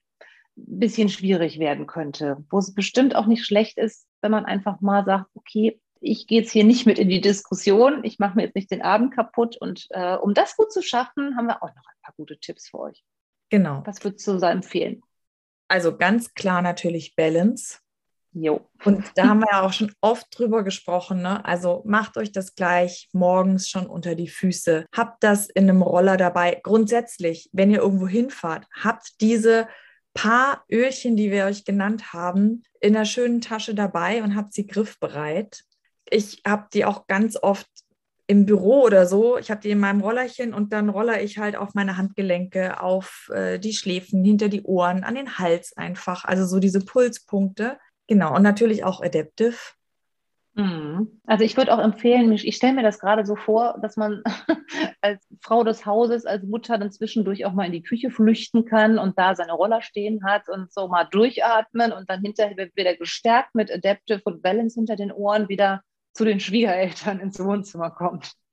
ein 0.57 0.79
bisschen 0.79 1.09
schwierig 1.09 1.59
werden 1.59 1.87
könnte, 1.87 2.45
wo 2.51 2.59
es 2.59 2.75
bestimmt 2.75 3.15
auch 3.15 3.27
nicht 3.27 3.47
schlecht 3.47 3.79
ist, 3.79 4.07
wenn 4.21 4.31
man 4.31 4.45
einfach 4.45 4.81
mal 4.81 5.05
sagt, 5.05 5.31
okay, 5.35 5.81
ich 6.01 6.27
gehe 6.27 6.41
jetzt 6.41 6.51
hier 6.51 6.65
nicht 6.65 6.87
mit 6.87 6.99
in 6.99 7.09
die 7.09 7.21
Diskussion, 7.21 8.05
ich 8.05 8.19
mache 8.19 8.37
mir 8.37 8.45
jetzt 8.45 8.57
nicht 8.57 8.71
den 8.71 8.83
Abend 8.83 9.15
kaputt. 9.15 9.57
Und 9.59 9.87
äh, 9.91 10.17
um 10.17 10.35
das 10.35 10.57
gut 10.57 10.73
zu 10.73 10.83
schaffen, 10.83 11.37
haben 11.37 11.47
wir 11.47 11.63
auch 11.63 11.69
noch 11.69 11.87
ein 11.87 12.01
paar 12.03 12.15
gute 12.17 12.39
Tipps 12.39 12.69
für 12.69 12.81
euch. 12.81 13.03
Genau. 13.51 13.83
Was 13.85 14.03
würdest 14.05 14.27
du 14.27 14.39
so 14.39 14.47
empfehlen? 14.47 15.03
Also 15.71 15.97
ganz 15.97 16.35
klar 16.35 16.63
natürlich 16.63 17.15
Balance. 17.15 17.79
Jo. 18.33 18.69
Und 18.85 19.05
da 19.15 19.29
haben 19.29 19.41
wir 19.41 19.49
ja 19.53 19.63
auch 19.63 19.73
schon 19.73 19.93
oft 20.01 20.27
drüber 20.37 20.65
gesprochen. 20.65 21.23
Ne? 21.23 21.45
Also 21.45 21.83
macht 21.87 22.17
euch 22.17 22.33
das 22.33 22.57
gleich 22.57 23.09
morgens 23.13 23.69
schon 23.69 23.87
unter 23.87 24.17
die 24.17 24.29
Füße. 24.29 24.87
Habt 24.95 25.23
das 25.23 25.49
in 25.49 25.71
einem 25.71 25.83
Roller 25.83 26.17
dabei. 26.17 26.61
Grundsätzlich, 26.63 27.49
wenn 27.53 27.71
ihr 27.71 27.79
irgendwo 27.79 28.09
hinfahrt, 28.09 28.67
habt 28.73 29.21
diese 29.21 29.69
paar 30.13 30.65
Öhrchen, 30.71 31.17
die 31.17 31.31
wir 31.31 31.45
euch 31.45 31.65
genannt 31.65 32.13
haben, 32.13 32.65
in 32.81 32.97
einer 32.97 33.05
schönen 33.05 33.41
Tasche 33.41 33.75
dabei 33.75 34.25
und 34.25 34.35
habt 34.35 34.53
sie 34.53 34.67
griffbereit. 34.67 35.63
Ich 36.11 36.43
habe 36.45 36.67
die 36.73 36.85
auch 36.85 37.07
ganz 37.07 37.37
oft 37.41 37.69
im 38.31 38.47
Büro 38.47 38.83
oder 38.83 39.07
so. 39.07 39.39
Ich 39.39 39.51
habe 39.51 39.61
die 39.61 39.71
in 39.71 39.81
meinem 39.81 40.01
Rollerchen 40.01 40.55
und 40.55 40.73
dann 40.73 40.89
roller 40.89 41.21
ich 41.21 41.39
halt 41.39 41.57
auf 41.57 41.75
meine 41.75 41.97
Handgelenke, 41.97 42.81
auf 42.81 43.29
äh, 43.35 43.59
die 43.59 43.73
Schläfen, 43.73 44.25
hinter 44.25 44.49
die 44.49 44.63
Ohren, 44.63 45.03
an 45.03 45.17
den 45.17 45.39
Hals 45.39 45.77
einfach. 45.77 46.25
Also 46.25 46.47
so 46.47 46.61
diese 46.61 46.79
Pulspunkte. 46.79 47.77
Genau, 48.07 48.37
und 48.37 48.43
natürlich 48.43 48.85
auch 48.85 49.03
Adaptive. 49.03 49.57
Mhm. 50.55 51.21
Also 51.27 51.43
ich 51.43 51.57
würde 51.57 51.75
auch 51.75 51.81
empfehlen, 51.81 52.31
ich 52.31 52.55
stelle 52.55 52.75
mir 52.75 52.85
das 52.85 53.01
gerade 53.01 53.27
so 53.27 53.35
vor, 53.35 53.81
dass 53.83 53.97
man 53.97 54.23
als 55.01 55.27
Frau 55.41 55.65
des 55.65 55.85
Hauses, 55.85 56.25
als 56.25 56.45
Mutter 56.45 56.79
dann 56.79 56.93
zwischendurch 56.93 57.45
auch 57.47 57.53
mal 57.53 57.67
in 57.67 57.73
die 57.73 57.83
Küche 57.83 58.13
flüchten 58.13 58.65
kann 58.65 59.01
und 59.01 59.19
da 59.19 59.35
seine 59.35 59.55
Roller 59.55 59.83
stehen 59.83 60.23
hat 60.23 60.49
und 60.49 60.73
so 60.73 60.87
mal 60.87 61.09
durchatmen 61.11 61.91
und 61.91 62.09
dann 62.09 62.21
hinterher 62.21 62.69
wieder 62.77 62.95
gestärkt 62.95 63.57
mit 63.57 63.73
Adaptive 63.73 64.21
und 64.23 64.41
Balance 64.41 64.79
hinter 64.79 64.95
den 64.95 65.11
Ohren 65.11 65.49
wieder 65.49 65.83
zu 66.21 66.27
den 66.27 66.39
Schwiegereltern 66.39 67.19
ins 67.19 67.41
Wohnzimmer 67.41 67.91
kommt. 67.91 68.35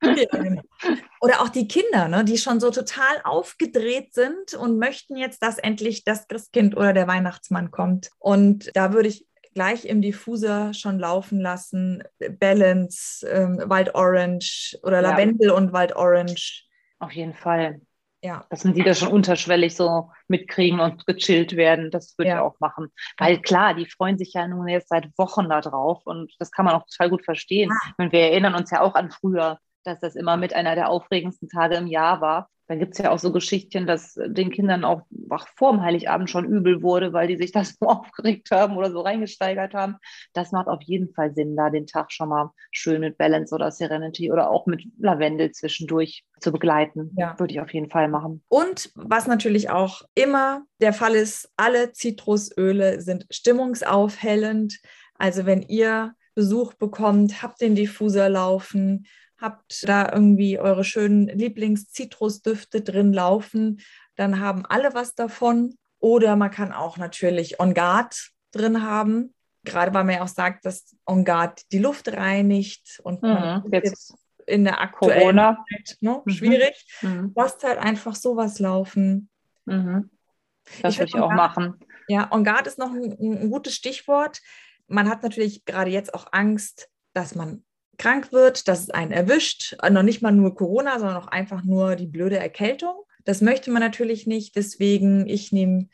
Oder 1.20 1.42
auch 1.42 1.50
die 1.50 1.68
Kinder, 1.68 2.08
ne, 2.08 2.24
die 2.24 2.38
schon 2.38 2.60
so 2.60 2.70
total 2.70 3.20
aufgedreht 3.24 4.14
sind 4.14 4.54
und 4.54 4.78
möchten 4.78 5.18
jetzt, 5.18 5.42
dass 5.42 5.58
endlich 5.58 6.02
das 6.02 6.28
Christkind 6.28 6.74
oder 6.78 6.94
der 6.94 7.06
Weihnachtsmann 7.06 7.70
kommt. 7.70 8.08
Und 8.18 8.70
da 8.74 8.94
würde 8.94 9.08
ich 9.10 9.26
gleich 9.52 9.84
im 9.84 10.00
Diffuser 10.00 10.72
schon 10.72 10.98
laufen 10.98 11.40
lassen. 11.40 12.02
Balance, 12.40 13.28
ähm, 13.28 13.58
Wild 13.58 13.94
Orange 13.94 14.78
oder 14.82 15.02
Lavendel 15.02 15.48
ja. 15.48 15.54
und 15.54 15.74
Wild 15.74 15.94
Orange. 15.94 16.64
Auf 17.00 17.12
jeden 17.12 17.34
Fall. 17.34 17.82
Ja. 18.20 18.44
Dass 18.50 18.64
man 18.64 18.74
die 18.74 18.82
da 18.82 18.94
schon 18.94 19.08
unterschwellig 19.08 19.76
so 19.76 20.10
mitkriegen 20.26 20.80
und 20.80 21.06
gechillt 21.06 21.56
werden, 21.56 21.90
das 21.90 22.18
würde 22.18 22.30
ja. 22.30 22.36
ich 22.36 22.40
auch 22.42 22.58
machen. 22.58 22.88
Weil 23.16 23.40
klar, 23.40 23.74
die 23.74 23.86
freuen 23.86 24.18
sich 24.18 24.32
ja 24.32 24.48
nun 24.48 24.66
jetzt 24.66 24.88
seit 24.88 25.16
Wochen 25.16 25.48
da 25.48 25.60
drauf 25.60 26.02
und 26.04 26.32
das 26.38 26.50
kann 26.50 26.64
man 26.64 26.74
auch 26.74 26.86
total 26.86 27.10
gut 27.10 27.24
verstehen. 27.24 27.70
Ah. 27.96 28.08
wir 28.10 28.20
erinnern 28.20 28.54
uns 28.54 28.70
ja 28.70 28.80
auch 28.80 28.94
an 28.94 29.10
früher, 29.10 29.58
dass 29.84 30.00
das 30.00 30.16
immer 30.16 30.36
mit 30.36 30.52
einer 30.52 30.74
der 30.74 30.88
aufregendsten 30.88 31.48
Tage 31.48 31.76
im 31.76 31.86
Jahr 31.86 32.20
war. 32.20 32.48
Da 32.68 32.74
gibt 32.74 32.92
es 32.92 32.98
ja 32.98 33.10
auch 33.10 33.18
so 33.18 33.32
Geschichten, 33.32 33.86
dass 33.86 34.14
den 34.26 34.50
Kindern 34.50 34.84
auch 34.84 35.02
ach, 35.30 35.48
vor 35.56 35.72
dem 35.72 35.82
Heiligabend 35.82 36.28
schon 36.28 36.44
übel 36.44 36.82
wurde, 36.82 37.14
weil 37.14 37.26
die 37.26 37.36
sich 37.36 37.50
das 37.52 37.76
so 37.80 37.86
aufgeregt 37.88 38.50
haben 38.50 38.76
oder 38.76 38.90
so 38.90 39.00
reingesteigert 39.00 39.74
haben. 39.74 39.96
Das 40.34 40.52
macht 40.52 40.68
auf 40.68 40.82
jeden 40.82 41.12
Fall 41.14 41.34
Sinn, 41.34 41.56
da 41.56 41.70
den 41.70 41.86
Tag 41.86 42.12
schon 42.12 42.28
mal 42.28 42.50
schön 42.70 43.00
mit 43.00 43.16
Balance 43.16 43.54
oder 43.54 43.70
Serenity 43.70 44.30
oder 44.30 44.50
auch 44.50 44.66
mit 44.66 44.84
Lavendel 44.98 45.50
zwischendurch 45.52 46.24
zu 46.40 46.52
begleiten. 46.52 47.10
Ja. 47.16 47.38
Würde 47.38 47.54
ich 47.54 47.60
auf 47.60 47.72
jeden 47.72 47.90
Fall 47.90 48.08
machen. 48.08 48.44
Und 48.48 48.90
was 48.94 49.26
natürlich 49.26 49.70
auch 49.70 50.02
immer 50.14 50.62
der 50.80 50.92
Fall 50.92 51.14
ist, 51.14 51.50
alle 51.56 51.92
Zitrusöle 51.92 53.00
sind 53.00 53.26
stimmungsaufhellend. 53.30 54.78
Also 55.14 55.46
wenn 55.46 55.62
ihr 55.62 56.14
Besuch 56.34 56.74
bekommt, 56.74 57.42
habt 57.42 57.60
den 57.60 57.74
Diffuser 57.74 58.28
laufen, 58.28 59.06
habt 59.40 59.88
da 59.88 60.10
irgendwie 60.12 60.58
eure 60.58 60.84
schönen 60.84 61.28
Lieblings-Zitrusdüfte 61.28 62.80
drin 62.82 63.12
laufen, 63.12 63.80
dann 64.16 64.40
haben 64.40 64.66
alle 64.66 64.94
was 64.94 65.14
davon. 65.14 65.76
Oder 66.00 66.36
man 66.36 66.50
kann 66.50 66.72
auch 66.72 66.96
natürlich 66.96 67.58
On 67.60 67.74
Guard 67.74 68.30
drin 68.52 68.82
haben, 68.82 69.34
gerade 69.64 69.92
weil 69.94 70.04
man 70.04 70.16
ja 70.16 70.22
auch 70.22 70.28
sagt, 70.28 70.64
dass 70.64 70.96
On 71.06 71.24
Guard 71.24 71.62
die 71.72 71.78
Luft 71.78 72.08
reinigt 72.08 73.00
und 73.02 73.22
mhm, 73.22 73.64
jetzt 73.72 74.14
in 74.46 74.64
der 74.64 74.80
aktuellen 74.80 75.20
Corona. 75.20 75.64
Zeit 75.70 75.96
ne, 76.00 76.22
mhm. 76.24 76.30
schwierig. 76.30 76.86
Mhm. 77.02 77.32
Lasst 77.34 77.64
halt 77.64 77.78
einfach 77.78 78.14
sowas 78.14 78.58
laufen. 78.58 79.28
Mhm. 79.66 80.10
Das 80.82 80.98
würde 80.98 81.10
ich 81.14 81.20
auch 81.20 81.32
machen. 81.32 81.74
Ja, 82.08 82.32
On 82.32 82.44
Guard 82.44 82.66
ist 82.66 82.78
noch 82.78 82.92
ein, 82.92 83.16
ein 83.20 83.50
gutes 83.50 83.74
Stichwort. 83.74 84.40
Man 84.86 85.08
hat 85.08 85.22
natürlich 85.22 85.64
gerade 85.64 85.90
jetzt 85.90 86.14
auch 86.14 86.28
Angst, 86.32 86.88
dass 87.12 87.34
man 87.34 87.64
krank 87.98 88.32
wird, 88.32 88.68
dass 88.68 88.80
es 88.80 88.90
einen 88.90 89.12
erwischt. 89.12 89.76
Noch 89.90 90.02
nicht 90.02 90.22
mal 90.22 90.32
nur 90.32 90.54
Corona, 90.54 90.98
sondern 90.98 91.16
auch 91.16 91.26
einfach 91.26 91.64
nur 91.64 91.96
die 91.96 92.06
blöde 92.06 92.38
Erkältung. 92.38 92.94
Das 93.24 93.40
möchte 93.42 93.70
man 93.70 93.82
natürlich 93.82 94.26
nicht. 94.26 94.56
Deswegen, 94.56 95.28
ich 95.28 95.52
nehme 95.52 95.88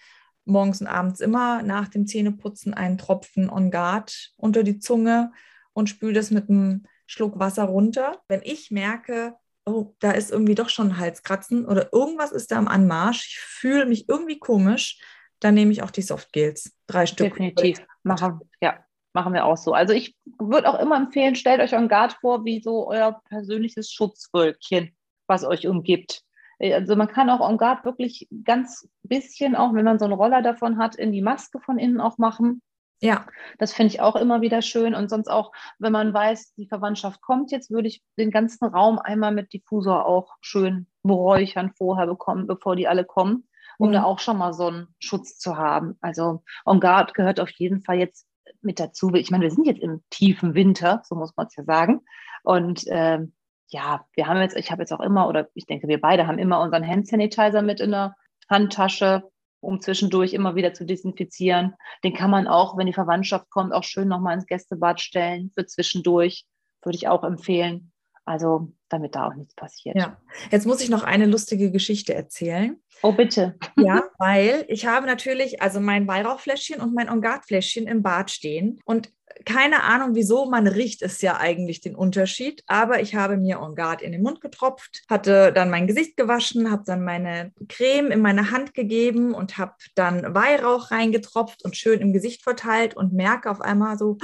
morgens 0.45 0.81
und 0.81 0.87
abends 0.87 1.21
immer 1.21 1.63
nach 1.63 1.89
dem 1.89 2.07
Zähneputzen 2.07 2.75
einen 2.75 2.99
Tropfen 2.99 3.51
On 3.51 3.71
Guard 3.71 4.33
unter 4.37 4.63
die 4.63 4.79
Zunge 4.79 5.33
und 5.73 5.89
spüle 5.89 6.13
das 6.13 6.31
mit 6.31 6.49
einem 6.49 6.85
Schluck 7.07 7.39
Wasser 7.39 7.65
runter. 7.65 8.21
Wenn 8.29 8.43
ich 8.45 8.71
merke, 8.71 9.35
oh, 9.65 9.95
da 9.99 10.13
ist 10.13 10.31
irgendwie 10.31 10.55
doch 10.55 10.69
schon 10.69 10.91
ein 10.91 10.99
Halskratzen 10.99 11.65
oder 11.65 11.93
irgendwas 11.93 12.33
ist 12.33 12.53
da 12.53 12.57
am 12.57 12.69
Anmarsch, 12.69 13.27
ich 13.29 13.39
fühle 13.39 13.87
mich 13.87 14.09
irgendwie 14.09 14.39
komisch, 14.39 15.01
dann 15.41 15.55
nehme 15.55 15.73
ich 15.73 15.83
auch 15.83 15.91
die 15.91 16.03
Softgels. 16.03 16.77
Drei 16.87 17.07
Stück. 17.07 17.31
Definitiv. 17.31 17.83
Machen, 18.03 18.41
ja 18.61 18.84
machen 19.15 19.33
wir 19.33 19.47
auch 19.47 19.57
so. 19.57 19.73
Also 19.73 19.93
ich 19.95 20.15
würde 20.39 20.69
auch 20.69 20.79
immer 20.79 20.97
empfehlen, 20.97 21.37
stellt 21.37 21.61
euch 21.61 21.75
ein 21.75 21.89
Guard 21.89 22.15
vor, 22.21 22.45
wie 22.45 22.61
so 22.61 22.89
euer 22.89 23.21
persönliches 23.29 23.91
Schutzwölkchen, 23.91 24.95
was 25.27 25.45
euch 25.45 25.67
umgibt. 25.67 26.23
Also 26.61 26.97
man 26.97 27.09
kann 27.09 27.31
auch 27.31 27.49
en 27.49 27.57
Guard 27.57 27.85
wirklich 27.85 28.29
ganz 28.45 28.89
bisschen, 29.03 29.57
auch 29.57 29.73
wenn 29.75 29.85
man 29.85 29.99
so 29.99 30.05
einen 30.05 30.15
Roller 30.15 30.43
davon 30.43 30.79
hat, 30.79 30.97
in 30.97 31.13
die 31.13 31.23
Maske 31.23 31.61
von 31.61 31.79
innen 31.79 32.01
auch 32.01 32.19
machen. 32.19 32.61
Ja. 33.01 33.27
Das 33.59 33.73
finde 33.73 33.93
ich 33.93 34.01
auch 34.01 34.17
immer 34.17 34.41
wieder 34.41 34.63
schön. 34.63 34.95
Und 34.95 35.11
sonst 35.11 35.29
auch, 35.29 35.53
wenn 35.79 35.93
man 35.93 36.15
weiß, 36.15 36.55
die 36.55 36.67
Verwandtschaft 36.67 37.21
kommt 37.21 37.51
jetzt, 37.51 37.71
würde 37.71 37.89
ich 37.89 38.03
den 38.19 38.31
ganzen 38.31 38.65
Raum 38.65 38.99
einmal 38.99 39.33
mit 39.33 39.53
Diffusor 39.53 40.07
auch 40.07 40.37
schön 40.41 40.87
beräuchern 41.03 41.73
vorher 41.77 42.07
bekommen, 42.07 42.47
bevor 42.47 42.77
die 42.77 42.89
alle 42.89 43.05
kommen, 43.05 43.47
um 43.79 43.89
mhm. 43.89 43.95
da 43.95 44.05
auch 44.05 44.21
schon 44.21 44.39
mal 44.39 44.55
so 44.55 44.69
einen 44.69 44.89
Schutz 44.99 45.39
zu 45.39 45.57
haben. 45.57 45.99
Also 46.01 46.43
En 46.65 46.81
Guard 46.81 47.15
gehört 47.15 47.41
auf 47.41 47.51
jeden 47.51 47.83
Fall 47.83 47.99
jetzt 47.99 48.27
mit 48.65 48.81
dazu. 48.81 49.13
Ich 49.15 49.31
meine, 49.31 49.45
wir 49.45 49.51
sind 49.51 49.67
jetzt 49.67 49.83
im 49.83 50.03
tiefen 50.11 50.55
Winter, 50.55 51.03
so 51.05 51.15
muss 51.15 51.37
man 51.37 51.47
es 51.47 51.57
ja 51.57 51.65
sagen. 51.65 52.01
Und 52.43 52.85
ähm, 52.89 53.35
ja, 53.69 54.05
wir 54.15 54.27
haben 54.27 54.41
jetzt, 54.41 54.57
ich 54.57 54.71
habe 54.71 54.83
jetzt 54.83 54.93
auch 54.93 55.01
immer, 55.01 55.29
oder 55.29 55.49
ich 55.55 55.67
denke, 55.67 55.89
wir 55.89 56.01
beide 56.01 56.27
haben 56.27 56.39
immer 56.39 56.61
unseren 56.61 56.87
Hand 56.87 57.09
Sanitizer 57.09 57.63
mit 57.63 57.81
in 57.81 57.91
der 57.91 58.15
Handtasche, 58.49 59.25
um 59.61 59.81
zwischendurch 59.81 60.35
immer 60.35 60.55
wieder 60.55 60.75
zu 60.75 60.85
desinfizieren. 60.85 61.75
Den 62.05 62.13
kann 62.15 62.31
man 62.31 62.47
auch, 62.47 62.77
wenn 62.77 62.87
die 62.87 62.93
Verwandtschaft 62.93 63.51
kommt, 63.51 63.73
auch 63.73 63.85
schön 63.85 64.09
nochmal 64.09 64.35
ins 64.35 64.47
Gästebad 64.47 65.01
stellen 65.01 65.51
für 65.55 65.67
zwischendurch. 65.67 66.45
Würde 66.83 66.97
ich 66.97 67.09
auch 67.09 67.25
empfehlen. 67.25 67.93
Also 68.27 68.73
damit 68.95 69.15
da 69.15 69.27
auch 69.27 69.35
nichts 69.35 69.55
passiert. 69.55 69.97
Ja, 69.97 70.17
jetzt 70.51 70.67
muss 70.67 70.81
ich 70.81 70.89
noch 70.89 71.03
eine 71.03 71.27
lustige 71.27 71.71
Geschichte 71.71 72.15
erzählen. 72.15 72.77
Oh, 73.03 73.13
bitte. 73.13 73.57
Ja, 73.77 74.05
weil 74.19 74.65
ich 74.69 74.87
habe 74.87 75.07
natürlich 75.07 75.61
also 75.61 75.81
mein 75.81 76.07
Weihrauchfläschchen 76.07 76.81
und 76.81 76.95
mein 76.95 77.11
Ongat-Fläschchen 77.11 77.87
im 77.87 78.03
Bad 78.03 78.31
stehen 78.31 78.79
und 78.85 79.13
keine 79.45 79.83
Ahnung, 79.83 80.15
wieso, 80.15 80.49
man 80.49 80.69
riecht 80.69 81.03
es 81.03 81.21
ja 81.21 81.39
eigentlich 81.39 81.81
den 81.81 81.97
Unterschied, 81.97 82.63
aber 82.67 83.01
ich 83.01 83.17
habe 83.17 83.37
mir 83.37 83.61
Ongat 83.61 84.01
in 84.01 84.13
den 84.13 84.23
Mund 84.23 84.41
getropft, 84.41 85.03
hatte 85.11 85.53
dann 85.53 85.71
mein 85.71 85.89
Gesicht 85.89 86.17
gewaschen, 86.17 86.71
habe 86.71 86.85
dann 86.87 87.03
meine 87.03 87.53
Creme 87.69 88.13
in 88.13 88.21
meine 88.21 88.53
Hand 88.53 88.75
gegeben 88.75 89.35
und 89.35 89.59
habe 89.59 89.75
dann 89.97 90.35
Weihrauch 90.35 90.93
reingetropft 90.93 91.65
und 91.65 91.77
schön 91.77 92.01
im 92.01 92.13
Gesicht 92.13 92.43
verteilt 92.43 92.97
und 92.97 93.13
merke 93.13 93.51
auf 93.51 93.61
einmal 93.61 93.99
so, 93.99 94.19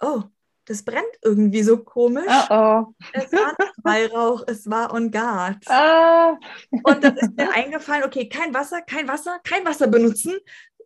oh, 0.00 0.22
das 0.68 0.82
brennt 0.82 1.06
irgendwie 1.22 1.62
so 1.62 1.78
komisch. 1.78 2.24
Oh 2.50 2.54
oh. 2.54 2.94
Es 3.12 3.32
war 3.32 3.54
nicht 3.58 3.72
Weihrauch, 3.82 4.44
es 4.46 4.68
war 4.68 4.92
On 4.92 5.10
Guard. 5.10 5.66
Ah. 5.66 6.36
Und 6.70 7.04
dann 7.04 7.16
ist 7.16 7.36
mir 7.36 7.52
eingefallen, 7.52 8.04
okay, 8.04 8.28
kein 8.28 8.54
Wasser, 8.54 8.82
kein 8.82 9.08
Wasser, 9.08 9.38
kein 9.44 9.64
Wasser 9.64 9.86
benutzen. 9.86 10.36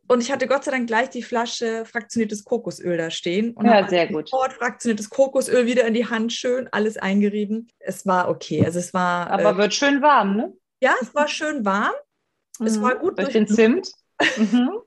Und 0.08 0.20
ich 0.20 0.30
hatte 0.30 0.46
Gott 0.46 0.64
sei 0.64 0.72
Dank 0.72 0.86
gleich 0.88 1.10
die 1.10 1.22
Flasche 1.22 1.84
fraktioniertes 1.86 2.44
Kokosöl 2.44 2.96
da 2.96 3.10
stehen. 3.10 3.54
Und 3.54 3.66
ja, 3.66 3.88
sehr 3.88 4.08
gut. 4.08 4.28
Sofort 4.28 4.52
fraktioniertes 4.52 5.08
Kokosöl 5.08 5.66
wieder 5.66 5.86
in 5.86 5.94
die 5.94 6.06
Hand, 6.06 6.32
schön 6.32 6.68
alles 6.70 6.96
eingerieben. 6.98 7.68
Es 7.78 8.04
war 8.06 8.28
okay. 8.28 8.64
Also 8.64 8.78
es 8.78 8.92
war. 8.92 9.30
Aber 9.30 9.50
äh, 9.52 9.56
wird 9.56 9.74
schön 9.74 10.02
warm, 10.02 10.36
ne? 10.36 10.52
Ja, 10.82 10.94
es 11.00 11.14
war 11.14 11.28
schön 11.28 11.64
warm. 11.64 11.94
Mhm. 12.58 12.66
Es 12.66 12.82
war 12.82 12.96
gut. 12.96 13.18
Durch 13.18 13.30
den 13.30 13.46
Zimt. 13.46 13.90
Mhm. 14.36 14.78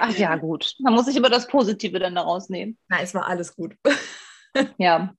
Ach 0.00 0.16
ja, 0.16 0.36
gut. 0.36 0.74
Man 0.78 0.94
muss 0.94 1.04
sich 1.04 1.16
immer 1.16 1.28
das 1.28 1.46
Positive 1.46 1.98
dann 1.98 2.14
daraus 2.14 2.48
nehmen. 2.48 2.78
Nein, 2.88 3.00
es 3.02 3.14
war 3.14 3.26
alles 3.26 3.54
gut. 3.54 3.74
ja. 4.78 5.12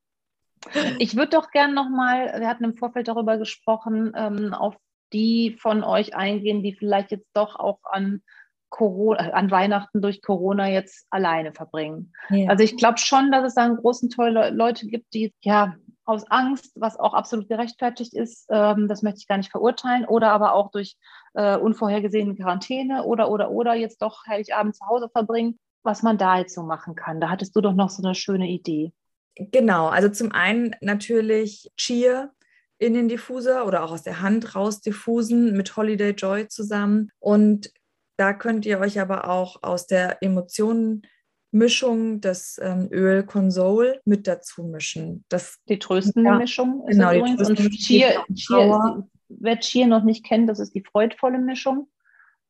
Ich 1.00 1.16
würde 1.16 1.30
doch 1.30 1.52
gerne 1.52 1.74
nochmal, 1.74 2.40
wir 2.40 2.48
hatten 2.48 2.64
im 2.64 2.76
Vorfeld 2.76 3.08
darüber 3.08 3.38
gesprochen, 3.38 4.12
ähm, 4.16 4.54
auf 4.54 4.76
die 5.14 5.58
von 5.60 5.84
euch 5.84 6.16
eingehen, 6.16 6.62
die 6.64 6.76
vielleicht 6.76 7.12
jetzt 7.12 7.30
doch 7.34 7.56
auch 7.56 7.80
an 7.84 8.22
Corona, 8.70 9.32
an 9.32 9.50
Weihnachten 9.50 10.02
durch 10.02 10.22
Corona 10.22 10.70
jetzt 10.70 11.08
alleine 11.10 11.54
verbringen. 11.54 12.14
Ja. 12.30 12.50
Also 12.50 12.64
ich 12.64 12.78
glaube 12.78 13.00
schon, 13.00 13.32
dass 13.32 13.46
es 13.46 13.56
da 13.56 13.66
einen 13.66 13.78
großen 13.78 14.10
Teil 14.10 14.54
Leute 14.54 14.86
gibt, 14.86 15.14
die 15.14 15.34
ja 15.42 15.76
aus 16.06 16.30
Angst, 16.30 16.74
was 16.76 17.00
auch 17.00 17.14
absolut 17.14 17.50
gerechtfertigt 17.50 18.14
ist, 18.14 18.46
ähm, 18.52 18.88
das 18.88 19.02
möchte 19.02 19.20
ich 19.20 19.28
gar 19.28 19.38
nicht 19.38 19.52
verurteilen, 19.52 20.06
oder 20.06 20.32
aber 20.32 20.54
auch 20.54 20.72
durch 20.72 20.98
äh, 21.34 21.58
unvorhergesehene 21.58 22.36
Quarantäne 22.36 23.04
oder 23.06 23.32
oder 23.32 23.50
oder 23.52 23.74
jetzt 23.76 24.02
doch 24.02 24.26
Heiligabend 24.28 24.76
zu 24.76 24.86
Hause 24.88 25.10
verbringen 25.10 25.58
was 25.84 26.04
man 26.04 26.18
da 26.18 26.40
jetzt 26.40 26.56
so 26.56 26.64
machen 26.64 26.96
kann. 26.96 27.20
Da 27.20 27.30
hattest 27.30 27.56
du 27.56 27.62
doch 27.62 27.74
noch 27.74 27.90
so 27.90 28.04
eine 28.04 28.16
schöne 28.16 28.48
Idee. 28.48 28.92
Genau, 29.36 29.88
also 29.88 30.10
zum 30.10 30.32
einen 30.32 30.76
natürlich 30.82 31.72
Cheer 31.78 32.34
in 32.78 32.94
den 32.94 33.10
Diffuser 33.10 33.68
oder 33.68 33.84
auch 33.84 33.92
aus 33.92 34.04
der 34.04 34.22
Hand 34.22 34.56
raus 34.56 34.82
diffusen 34.82 35.56
mit 35.56 35.76
Holiday 35.76 36.12
Joy 36.12 36.48
zusammen. 36.48 37.12
Und 37.20 37.72
da 38.18 38.34
könnt 38.34 38.66
ihr 38.66 38.80
euch 38.80 39.00
aber 39.00 39.30
auch 39.30 39.64
aus 39.64 39.86
der 39.86 40.24
Emotionenmischung 40.24 42.22
das 42.22 42.60
ähm, 42.62 42.88
Öl 42.92 43.24
Console 43.24 44.02
mit 44.06 44.28
dazu 44.28 44.64
mischen. 44.64 45.26
Das, 45.30 45.60
die 45.68 45.80
tröstende 45.80 46.30
ja, 46.30 46.38
Mischung 46.38 46.88
ist 46.88 46.98
genau, 46.98 47.14
übrigens. 47.14 47.50
Und 47.50 47.58
Cheer, 47.72 48.26
Cheer 48.34 48.98
ist, 48.98 49.10
wer 49.30 49.60
Cheer 49.60 49.88
noch 49.88 50.04
nicht 50.04 50.26
kennt, 50.26 50.50
das 50.50 50.60
ist 50.60 50.74
die 50.74 50.84
freudvolle 50.84 51.40
Mischung. 51.40 51.90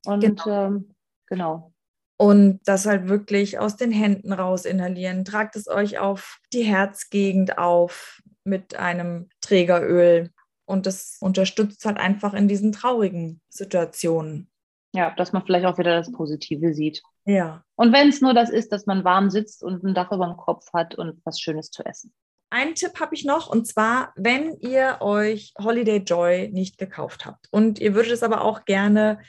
Und 0.05 0.21
genau. 0.21 0.47
Ähm, 0.47 0.95
genau. 1.27 1.73
Und 2.21 2.59
das 2.65 2.85
halt 2.85 3.07
wirklich 3.07 3.59
aus 3.59 3.77
den 3.77 3.91
Händen 3.91 4.33
raus 4.33 4.65
inhalieren. 4.65 5.23
Tragt 5.23 5.55
es 5.55 5.69
euch 5.69 5.99
auf 5.99 6.39
die 6.51 6.63
Herzgegend 6.63 7.57
auf 7.57 8.21
mit 8.43 8.75
einem 8.75 9.29
Trägeröl. 9.39 10.29
Und 10.65 10.85
das 10.85 11.17
unterstützt 11.21 11.85
halt 11.85 11.97
einfach 11.97 12.33
in 12.33 12.49
diesen 12.49 12.73
traurigen 12.73 13.39
Situationen. 13.47 14.49
Ja, 14.93 15.11
dass 15.15 15.31
man 15.31 15.45
vielleicht 15.45 15.65
auch 15.65 15.77
wieder 15.77 15.95
das 15.95 16.11
Positive 16.11 16.73
sieht. 16.73 17.01
Ja. 17.25 17.63
Und 17.75 17.93
wenn 17.93 18.09
es 18.09 18.21
nur 18.21 18.33
das 18.33 18.49
ist, 18.49 18.71
dass 18.73 18.85
man 18.85 19.03
warm 19.05 19.29
sitzt 19.29 19.63
und 19.63 19.83
ein 19.83 19.93
Dach 19.93 20.11
über 20.11 20.25
dem 20.25 20.35
Kopf 20.35 20.73
hat 20.73 20.95
und 20.95 21.21
was 21.23 21.39
Schönes 21.39 21.71
zu 21.71 21.85
essen. 21.85 22.11
Einen 22.49 22.73
Tipp 22.73 22.99
habe 22.99 23.13
ich 23.13 23.23
noch 23.23 23.47
und 23.47 23.67
zwar, 23.67 24.11
wenn 24.15 24.57
ihr 24.59 24.97
euch 25.01 25.53
Holiday 25.59 25.97
Joy 25.97 26.49
nicht 26.51 26.79
gekauft 26.79 27.27
habt 27.27 27.47
und 27.51 27.79
ihr 27.79 27.93
würdet 27.93 28.11
es 28.11 28.23
aber 28.23 28.41
auch 28.41 28.65
gerne 28.65 29.19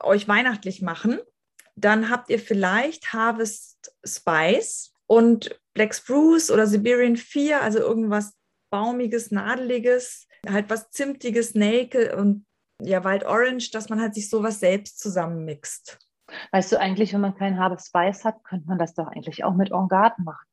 euch 0.00 0.28
weihnachtlich 0.28 0.82
machen, 0.82 1.18
dann 1.84 2.10
habt 2.10 2.30
ihr 2.30 2.38
vielleicht 2.38 3.12
Harvest 3.12 3.94
Spice 4.04 4.92
und 5.06 5.60
Black 5.74 5.94
Spruce 5.94 6.50
oder 6.50 6.66
Siberian 6.66 7.16
4, 7.16 7.62
also 7.62 7.78
irgendwas 7.78 8.34
Baumiges, 8.70 9.30
Nadeliges, 9.30 10.26
halt 10.48 10.70
was 10.70 10.90
Zimtiges, 10.90 11.54
Nelke 11.54 12.16
und 12.16 12.46
ja, 12.82 13.04
Wild 13.04 13.24
Orange, 13.24 13.70
dass 13.72 13.88
man 13.88 14.00
halt 14.00 14.14
sich 14.14 14.30
sowas 14.30 14.60
selbst 14.60 15.00
zusammenmixt. 15.00 15.98
Weißt 16.52 16.72
du 16.72 16.78
eigentlich, 16.78 17.12
wenn 17.12 17.20
man 17.20 17.36
keinen 17.36 17.58
Harvest 17.58 17.88
Spice 17.88 18.24
hat, 18.24 18.42
könnte 18.44 18.68
man 18.68 18.78
das 18.78 18.94
doch 18.94 19.08
eigentlich 19.08 19.44
auch 19.44 19.54
mit 19.54 19.72
En 19.72 19.88
Garde 19.88 20.22
machen, 20.22 20.46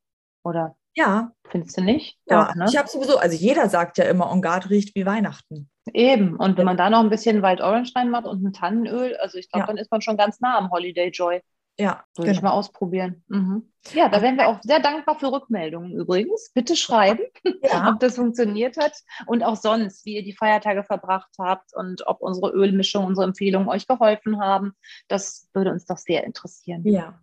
oder? 0.43 0.75
Ja. 0.97 1.31
Findest 1.49 1.77
du 1.77 1.81
nicht? 1.81 2.17
Ja, 2.25 2.45
Doch, 2.45 2.55
ne? 2.55 2.65
ich 2.67 2.75
habe 2.75 2.89
sowieso, 2.89 3.17
also 3.17 3.37
jeder 3.37 3.69
sagt 3.69 3.99
ja 3.99 4.05
immer, 4.05 4.31
En 4.31 4.41
Garde 4.41 4.69
riecht 4.69 4.95
wie 4.95 5.05
Weihnachten. 5.05 5.69
Eben, 5.93 6.35
und 6.35 6.57
wenn 6.57 6.65
man 6.65 6.75
da 6.75 6.89
noch 6.89 6.99
ein 6.99 7.09
bisschen 7.09 7.43
Wild 7.43 7.61
Orange 7.61 7.93
reinmacht 7.95 8.25
und 8.25 8.43
ein 8.43 8.51
Tannenöl, 8.51 9.15
also 9.17 9.37
ich 9.37 9.49
glaube, 9.49 9.63
ja. 9.63 9.67
dann 9.67 9.77
ist 9.77 9.91
man 9.91 10.01
schon 10.01 10.17
ganz 10.17 10.41
nah 10.41 10.57
am 10.57 10.71
Holiday 10.71 11.09
Joy. 11.09 11.41
Ja, 11.79 12.03
würde 12.15 12.29
genau. 12.29 12.31
ich 12.31 12.41
mal 12.41 12.51
ausprobieren. 12.51 13.23
Mhm. 13.27 13.71
Ja, 13.93 14.09
da 14.09 14.23
wären 14.23 14.35
wir 14.35 14.47
auch 14.47 14.59
sehr 14.63 14.79
dankbar 14.79 15.19
für 15.19 15.31
Rückmeldungen 15.31 15.91
übrigens. 15.91 16.51
Bitte 16.51 16.75
schreiben, 16.75 17.23
ja. 17.61 17.91
ob 17.91 17.99
das 17.99 18.15
funktioniert 18.15 18.77
hat 18.77 18.93
und 19.27 19.43
auch 19.43 19.55
sonst, 19.55 20.03
wie 20.03 20.15
ihr 20.15 20.23
die 20.23 20.33
Feiertage 20.33 20.83
verbracht 20.83 21.29
habt 21.37 21.75
und 21.75 22.07
ob 22.07 22.21
unsere 22.21 22.49
Ölmischung, 22.49 23.05
unsere 23.05 23.27
Empfehlungen 23.27 23.69
euch 23.69 23.85
geholfen 23.85 24.41
haben. 24.41 24.73
Das 25.07 25.47
würde 25.53 25.71
uns 25.71 25.85
doch 25.85 25.99
sehr 25.99 26.23
interessieren. 26.23 26.81
Ja. 26.87 27.19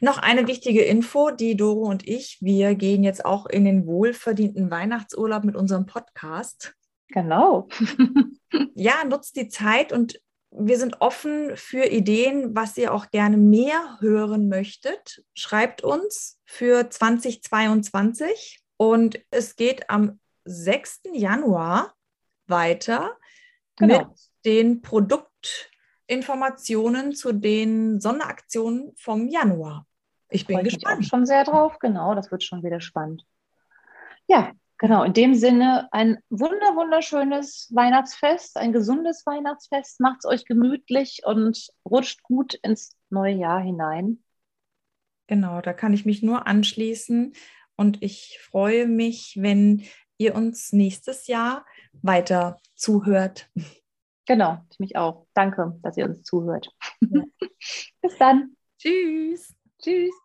Noch 0.00 0.18
eine 0.18 0.46
wichtige 0.46 0.82
Info, 0.82 1.30
die 1.30 1.56
Doro 1.56 1.88
und 1.88 2.06
ich, 2.08 2.38
wir 2.40 2.74
gehen 2.74 3.04
jetzt 3.04 3.24
auch 3.24 3.46
in 3.46 3.64
den 3.64 3.86
wohlverdienten 3.86 4.70
Weihnachtsurlaub 4.70 5.44
mit 5.44 5.56
unserem 5.56 5.86
Podcast. 5.86 6.74
Genau. 7.08 7.68
ja, 8.74 9.04
nutzt 9.04 9.36
die 9.36 9.48
Zeit 9.48 9.92
und 9.92 10.20
wir 10.50 10.78
sind 10.78 11.00
offen 11.00 11.56
für 11.56 11.86
Ideen, 11.86 12.54
was 12.54 12.76
ihr 12.76 12.92
auch 12.92 13.10
gerne 13.10 13.36
mehr 13.36 13.98
hören 14.00 14.48
möchtet. 14.48 15.24
Schreibt 15.34 15.82
uns 15.82 16.38
für 16.44 16.90
2022 16.90 18.62
und 18.76 19.20
es 19.30 19.56
geht 19.56 19.88
am 19.88 20.20
6. 20.44 21.02
Januar 21.14 21.94
weiter 22.46 23.16
genau. 23.76 23.98
mit 23.98 24.08
den 24.44 24.82
Produktinformationen 26.06 27.14
zu 27.14 27.32
den 27.32 28.00
Sonderaktionen 28.00 28.92
vom 28.96 29.28
Januar. 29.28 29.86
Ich 30.30 30.46
bin 30.46 30.62
gespannt. 30.62 31.02
Ich 31.02 31.08
schon 31.08 31.26
sehr 31.26 31.44
drauf, 31.44 31.78
genau, 31.78 32.14
das 32.14 32.30
wird 32.30 32.42
schon 32.42 32.62
wieder 32.62 32.80
spannend. 32.80 33.24
Ja, 34.26 34.52
Genau, 34.78 35.04
in 35.04 35.12
dem 35.12 35.36
Sinne 35.36 35.86
ein 35.92 36.18
wunder, 36.28 36.74
wunderschönes 36.74 37.70
Weihnachtsfest, 37.72 38.56
ein 38.56 38.72
gesundes 38.72 39.24
Weihnachtsfest. 39.24 40.00
Macht 40.00 40.18
es 40.18 40.24
euch 40.24 40.44
gemütlich 40.44 41.20
und 41.24 41.68
rutscht 41.88 42.24
gut 42.24 42.54
ins 42.54 42.96
neue 43.08 43.36
Jahr 43.36 43.60
hinein. 43.60 44.24
Genau, 45.28 45.60
da 45.60 45.72
kann 45.72 45.92
ich 45.92 46.04
mich 46.04 46.24
nur 46.24 46.48
anschließen 46.48 47.32
und 47.76 48.02
ich 48.02 48.40
freue 48.42 48.88
mich, 48.88 49.36
wenn 49.38 49.84
ihr 50.18 50.34
uns 50.34 50.72
nächstes 50.72 51.28
Jahr 51.28 51.64
weiter 52.02 52.58
zuhört. 52.74 53.52
Genau, 54.26 54.58
ich 54.70 54.78
mich 54.78 54.96
auch. 54.96 55.26
Danke, 55.34 55.78
dass 55.82 55.96
ihr 55.96 56.06
uns 56.06 56.22
zuhört. 56.22 56.70
Ja. 57.00 57.22
Bis 58.02 58.16
dann. 58.18 58.56
Tschüss. 58.78 59.54
Tschüss. 59.80 60.21